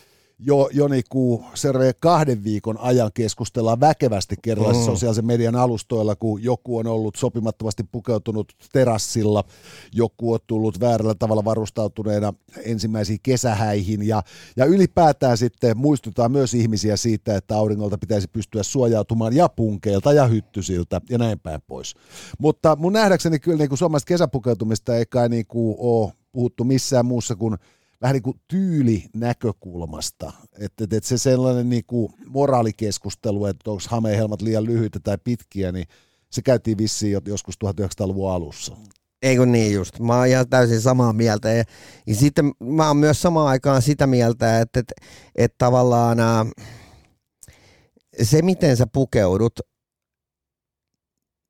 [0.45, 4.95] jo, jo niinku seuraavien kahden viikon ajan keskustellaan väkevästi erilaisissa mm.
[4.95, 9.45] sosiaalisen median alustoilla, kun joku on ollut sopimattomasti pukeutunut terassilla,
[9.93, 12.34] joku on tullut väärällä tavalla varustautuneena
[12.64, 14.22] ensimmäisiin kesähäihin ja,
[14.57, 20.26] ja ylipäätään sitten muistutaan myös ihmisiä siitä, että auringolta pitäisi pystyä suojautumaan ja punkeilta ja
[20.26, 21.95] hyttysiltä ja näin päin pois.
[22.38, 27.07] Mutta mun nähdäkseni kyllä niin kuin suomalaisesta kesäpukeutumista ei kai niin kuin ole puhuttu missään
[27.07, 27.57] muussa kuin
[28.03, 30.33] vähän niin kuin tyylinäkökulmasta.
[30.59, 35.73] Että et, et se sellainen niin kuin moraalikeskustelu, että onko hamehelmat liian lyhyitä tai pitkiä,
[35.73, 35.87] niin
[36.31, 38.77] se käytiin vissiin jo joskus 1900-luvun alussa.
[39.23, 39.99] Eikö niin just?
[40.01, 41.49] Mä oon ihan täysin samaa mieltä.
[41.49, 41.65] Ja,
[42.07, 44.95] ja sitten mä oon myös samaan aikaan sitä mieltä, että, että,
[45.35, 46.19] että tavallaan
[48.23, 49.61] se, miten sä pukeudut,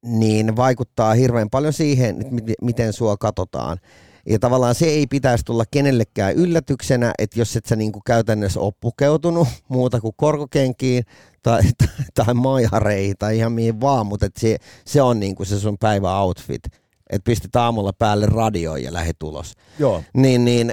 [0.06, 2.16] niin vaikuttaa hirveän paljon siihen,
[2.62, 3.78] miten sua katsotaan.
[4.26, 8.72] Ja tavallaan se ei pitäisi tulla kenellekään yllätyksenä, että jos et sä niinku käytännössä ole
[8.80, 11.04] pukeutunut muuta kuin korkokenkiin
[11.42, 11.88] tai, tai,
[12.24, 14.56] tai maihareihin tai ihan mihin vaan, mutta et se,
[14.86, 16.62] se on niinku se sun päivä outfit.
[17.10, 19.52] Että pistet aamulla päälle radio ja lähet ulos.
[19.78, 20.02] Joo.
[20.14, 20.72] Niin, niin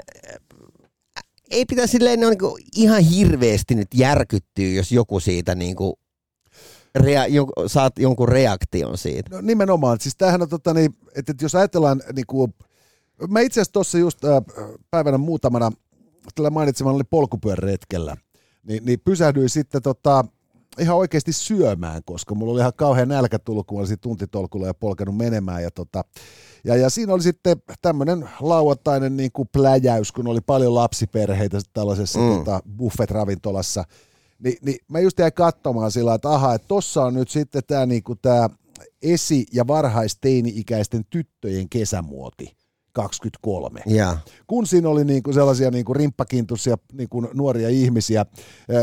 [1.52, 6.00] ei pitäisi silleen no, niinku ihan hirveästi nyt järkyttyä, jos joku siitä niinku
[6.96, 9.36] rea, jo, saat jonkun reaktion siitä.
[9.36, 10.00] No nimenomaan.
[10.00, 12.54] Siis tämähän on, tota, niin, että, että jos ajatellaan niin kuin,
[13.28, 14.44] Mä itse asiassa tuossa just äh,
[14.92, 15.72] päivänä muutamana
[16.36, 18.18] tällä mainitsemalla polkupyöräretkellä,
[18.64, 20.26] niin, niin pysähdyin sitten tota,
[20.80, 25.18] ihan oikeasti syömään, koska mulla oli ihan kauhean nälkä tullut, kun olisin tuntitolkulla ja polkenut
[25.18, 25.64] menemään.
[25.64, 26.04] Ja, tota,
[26.64, 32.20] ja, ja siinä oli sitten tämmöinen lauantainen niin kuin pläjäys, kun oli paljon lapsiperheitä tällaisessa
[32.20, 32.38] mm.
[32.38, 33.84] tota, buffet-ravintolassa.
[34.40, 37.86] Ni, niin mä just jäin katsomaan sillä että aha, että tossa on nyt sitten tämä
[37.86, 38.50] niinku tää
[39.02, 42.59] esi- ja varhaisteini-ikäisten tyttöjen kesämuoti.
[42.94, 43.82] 23.
[43.86, 44.18] Ja.
[44.48, 48.26] Kun siinä oli niinku sellaisia niinku rimppakintusia niinku nuoria ihmisiä,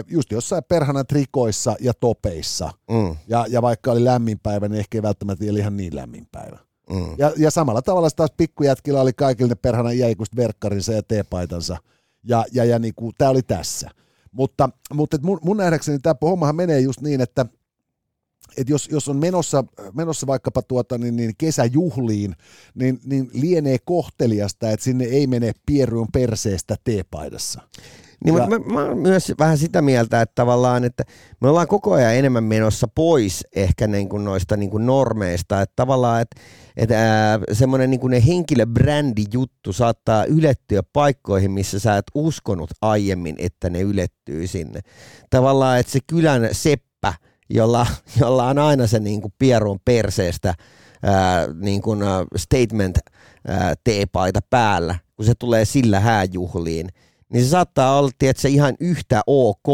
[0.07, 2.71] just jossain perhana trikoissa ja topeissa.
[2.91, 3.17] Mm.
[3.29, 6.59] Ja, ja vaikka oli lämmin päivä, niin ehkä ei välttämättä vielä ihan niin lämmin päivä.
[6.91, 7.15] Mm.
[7.19, 11.77] Ja, ja samalla tavalla taas pikkujätkillä oli kaikille ne perhana jäikusta verkkarinsa ja teepaitansa.
[12.25, 13.91] Ja, ja, ja niinku, tämä oli tässä.
[14.33, 17.47] Mutta, mutta mun, mun nähdäkseni tämä hommahan menee just niin, että
[18.57, 22.35] että jos, jos on menossa, menossa vaikkapa tuota, niin, niin kesäjuhliin,
[22.75, 27.61] niin, niin lienee kohteliasta, että sinne ei mene pieruun perseestä teepaidassa.
[28.25, 31.05] Niin, ja, mutta mä, mä oon myös vähän sitä mieltä, että tavallaan, että
[31.41, 35.73] me ollaan koko ajan enemmän menossa pois ehkä niin kuin noista niin kuin normeista, että
[35.77, 36.41] tavallaan, että,
[36.77, 43.81] että semmoinen niin kuin henkilöbrändijuttu saattaa ylettyä paikkoihin, missä sä et uskonut aiemmin, että ne
[43.81, 44.81] ylettyy sinne.
[45.31, 47.15] Tavallaan, että se kylän seppä,
[47.51, 47.87] jolla,
[48.21, 50.55] jolla on aina se niin kuin pieruun perseestä
[51.03, 52.01] ää, niin kuin,
[52.37, 52.99] statement
[53.49, 56.89] ää, teepaita päällä, kun se tulee sillä hääjuhliin,
[57.33, 59.69] niin se saattaa olla tietysti ihan yhtä ok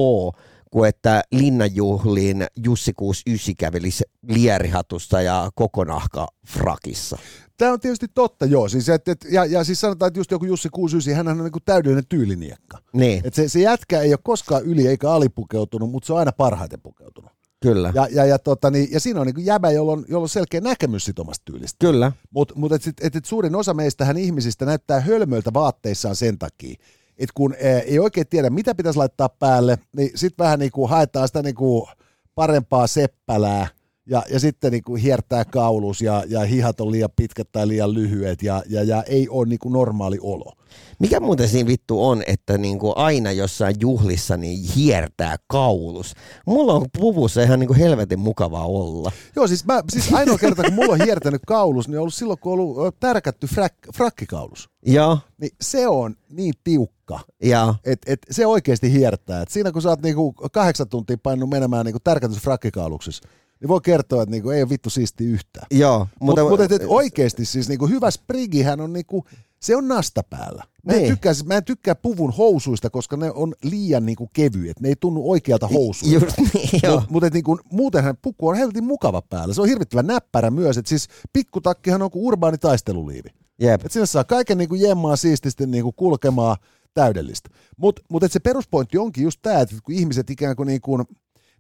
[0.71, 7.19] kuin että linnanjuhliin Jussi 69 kävelisi lierihatussa ja kokonahka frakissa.
[7.57, 8.69] Tämä on tietysti totta, joo.
[8.69, 11.53] Siis, et, et, ja, ja siis sanotaan, että just joku Jussi 69, hän on niin
[11.53, 12.79] kuin täydellinen tyyliniekka.
[12.93, 13.21] Niin.
[13.25, 16.81] Et se, se jätkä ei ole koskaan yli eikä alipukeutunut, mutta se on aina parhaiten
[16.81, 17.31] pukeutunut.
[17.63, 17.93] Kyllä.
[17.95, 20.61] Ja, ja, ja, tota, niin, ja siinä on niin jäbä, jolla on, jolla on selkeä
[20.61, 21.77] näkemys sit omasta tyylistä.
[21.87, 22.13] Kyllä.
[22.31, 26.75] Mutta mut et, et, et suurin osa meistähän ihmisistä näyttää hölmöiltä vaatteissaan sen takia,
[27.19, 30.91] että kun ää, ei oikein tiedä, mitä pitäisi laittaa päälle, niin sitten vähän niin kuin
[30.91, 31.87] haetaan sitä niin kuin
[32.35, 33.69] parempaa seppälää,
[34.07, 37.95] ja, ja sitten niin kuin hiertää kaulus ja, ja hihat on liian pitkät tai liian
[37.95, 40.53] lyhyet ja, ja, ja ei ole niin kuin normaali olo.
[40.99, 46.15] Mikä muuten siinä vittu on, että niin kuin aina jossain juhlissa niin hiertää kaulus?
[46.47, 49.13] Mulla on puvussa ihan niin kuin helvetin mukavaa olla.
[49.37, 52.39] Joo, siis, mä, siis ainoa kerta, kun mulla on hiertänyt kaulus, niin on ollut silloin,
[52.39, 54.69] kun on ollut tärkätty frak, frakkikaulus.
[54.87, 55.19] Joo.
[55.41, 57.75] Niin se on niin tiukka, Ja.
[57.85, 59.43] että et se oikeasti hiertää.
[59.43, 63.29] Et siinä kun sä oot niinku kahdeksan tuntia painunut menemään niinku tärkätyssä frakkikauluksessa,
[63.63, 65.67] niin voi kertoa, että niinku ei ole vittu siisti yhtään.
[65.71, 66.07] Joo.
[66.21, 69.25] Mutta mut, et, et oikeasti siis niinku hyvä sprigihän on niinku,
[69.61, 70.65] se on nasta päällä.
[70.87, 71.11] Mä en, Niin.
[71.11, 74.81] tykkää, mä en tykkää puvun housuista, koska ne on liian niinku kevyet.
[74.81, 76.27] Ne ei tunnu oikealta housuilta.
[76.27, 76.95] Just niin, joo.
[76.95, 79.55] Mutta mut, et niinku, muutenhan puku on helvetin mukava päällä.
[79.55, 80.79] Se on hirvittävän näppärä myös.
[80.79, 83.29] Et siis pikkutakkihan on kuin urbaani taisteluliivi.
[83.61, 83.85] Jep.
[83.85, 86.57] Et sinne saa kaiken niinku jemmaa siististi niinku kulkemaan
[86.95, 87.51] täydellistä.
[87.77, 91.05] Mutta mut et se peruspointti onkin just tämä, että kun ihmiset ikään kuin, niinku,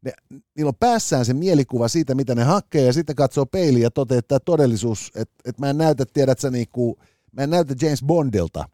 [0.04, 0.12] ne,
[0.56, 4.18] niillä on päässään se mielikuva siitä, mitä ne hakee, ja sitten katsoo peiliin ja toteaa,
[4.18, 6.98] että tämä todellisuus, että et mä en näytä, tiedät sä, niinku,
[7.32, 8.64] mä en näytä James Bondilta,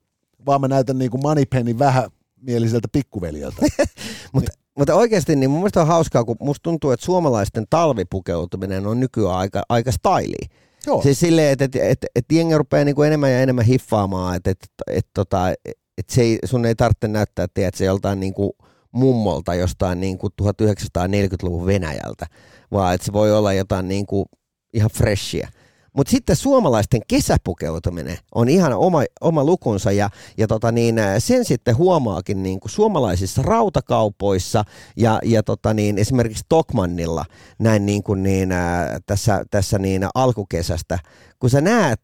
[0.47, 3.63] vaan mä näytän niinku Moneypenny vähämieliseltä pikkuveljeltä.
[4.33, 9.01] Mutta mutta oikeasti niin mun mielestä on hauskaa, kun musta tuntuu, että suomalaisten talvipukeutuminen on
[9.01, 10.49] nykyään aika, aika styliä.
[10.87, 11.03] Joo.
[11.03, 14.59] Siis silleen, että et, et, et jengi rupeaa niinku enemmän ja enemmän hiffaamaan, että et,
[14.87, 15.51] et, tota,
[15.99, 18.57] et se ei, sun ei tarvitse näyttää, että se joltain niinku
[18.93, 22.27] mummolta jostain niinku 1940-luvun Venäjältä,
[22.73, 24.27] vaan että se voi olla jotain niinku
[24.75, 25.49] ihan freshia.
[25.97, 31.77] Mutta sitten suomalaisten kesäpukeutuminen on ihan oma, oma lukunsa ja, ja tota niin, sen sitten
[31.77, 34.65] huomaakin niin kuin suomalaisissa rautakaupoissa
[34.97, 37.25] ja, ja tota niin, esimerkiksi Tokmannilla
[37.59, 40.99] näin niin kuin niin, ää, tässä, tässä niin alkukesästä,
[41.39, 42.01] kun sä näet,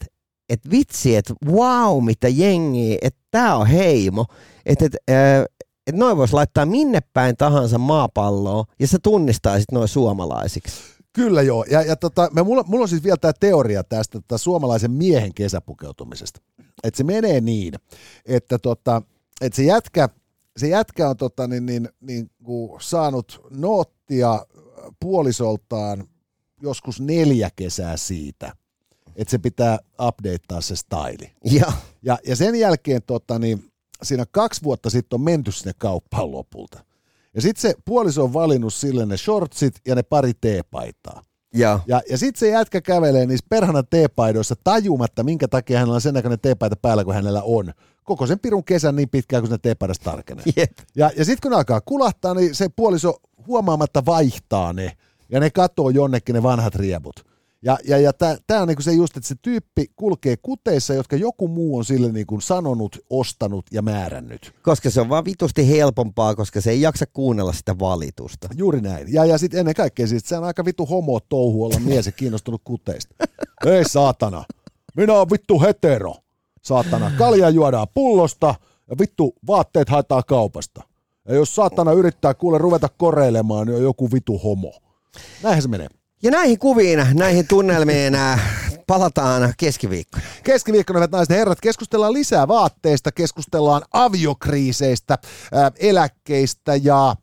[0.48, 4.26] että vitsi, että wow, mitä jengiä, että tää on heimo,
[4.66, 5.46] että et, et
[5.92, 10.72] noin voisi laittaa minne päin tahansa maapalloon ja sä tunnistaisit noin suomalaisiksi.
[11.12, 14.38] Kyllä joo, ja, ja tota, me, mulla, mulla on siis vielä tämä teoria tästä tota,
[14.38, 16.40] suomalaisen miehen kesäpukeutumisesta.
[16.84, 17.74] Että se menee niin,
[18.26, 19.02] että tota,
[19.40, 20.08] et se, jätkä,
[20.56, 24.46] se jätkä on tota, niin, niin, niin, kuin saanut noottia
[25.00, 26.08] puolisoltaan
[26.62, 28.52] joskus neljä kesää siitä,
[29.16, 29.78] että se pitää
[30.08, 31.32] updatea se styli.
[31.44, 31.72] Ja,
[32.02, 33.72] Ja, ja sen jälkeen tota, niin,
[34.04, 36.84] siinä kaksi vuotta sitten on menty sinne kauppaan lopulta.
[37.34, 41.22] Ja sitten se puoliso on valinnut sille ne shortsit ja ne pari teepaitaa.
[41.54, 46.00] ja, Ja, ja sitten se jätkä kävelee niissä perhana teepaidoissa tajumatta, minkä takia hänellä on
[46.00, 47.72] sen näköinen teepaita päällä, kun hänellä on.
[48.04, 50.44] Koko sen pirun kesän niin pitkään, kun se teepaidasta tarkenee.
[50.56, 50.70] jep.
[50.96, 54.92] Ja, ja sitten kun alkaa kulahtaa, niin se puoliso huomaamatta vaihtaa ne.
[55.28, 57.33] Ja ne katoo jonnekin ne vanhat riebut.
[57.64, 58.12] Ja, ja, ja
[58.46, 62.12] tämä on niinku se just, että se tyyppi kulkee kuteissa, jotka joku muu on sille
[62.12, 64.54] niinku sanonut, ostanut ja määrännyt.
[64.62, 68.48] Koska se on vaan vitusti helpompaa, koska se ei jaksa kuunnella sitä valitusta.
[68.54, 69.12] Juuri näin.
[69.12, 72.12] Ja, ja sitten ennen kaikkea siis, se on aika vittu homo touhu olla mies ja
[72.12, 73.14] kiinnostunut kuteista.
[73.66, 74.44] Ei saatana,
[74.96, 76.14] minä oon vittu hetero.
[76.62, 78.54] Saatana, kalja juodaan pullosta
[78.90, 80.82] ja vittu vaatteet haetaan kaupasta.
[81.28, 84.72] Ja jos saatana yrittää kuule ruveta koreilemaan, niin on joku vitu homo.
[85.42, 85.88] Näinhän se menee.
[86.24, 88.40] Ja näihin kuviin, näihin tunnelmiin äh,
[88.86, 90.24] palataan keskiviikkona.
[90.44, 95.18] Keskiviikkona, hyvät naiset ja herrat, keskustellaan lisää vaatteista, keskustellaan aviokriiseistä,
[95.52, 97.16] ää, eläkkeistä ja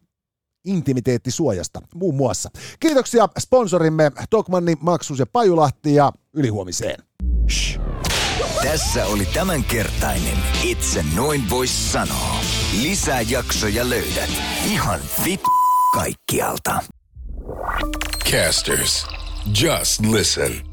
[0.65, 2.49] intimiteettisuojasta muun muassa.
[2.79, 7.03] Kiitoksia sponsorimme Tokmanni, Maksus ja Pajulahti ja ylihuomiseen.
[8.63, 12.35] Tässä oli tämänkertainen Itse noin vois sanoa.
[12.81, 14.29] Lisää jaksoja löydät
[14.65, 15.41] ihan vit
[15.93, 17.00] kaikkialta.
[18.23, 19.05] Casters.
[19.51, 20.70] Just listen.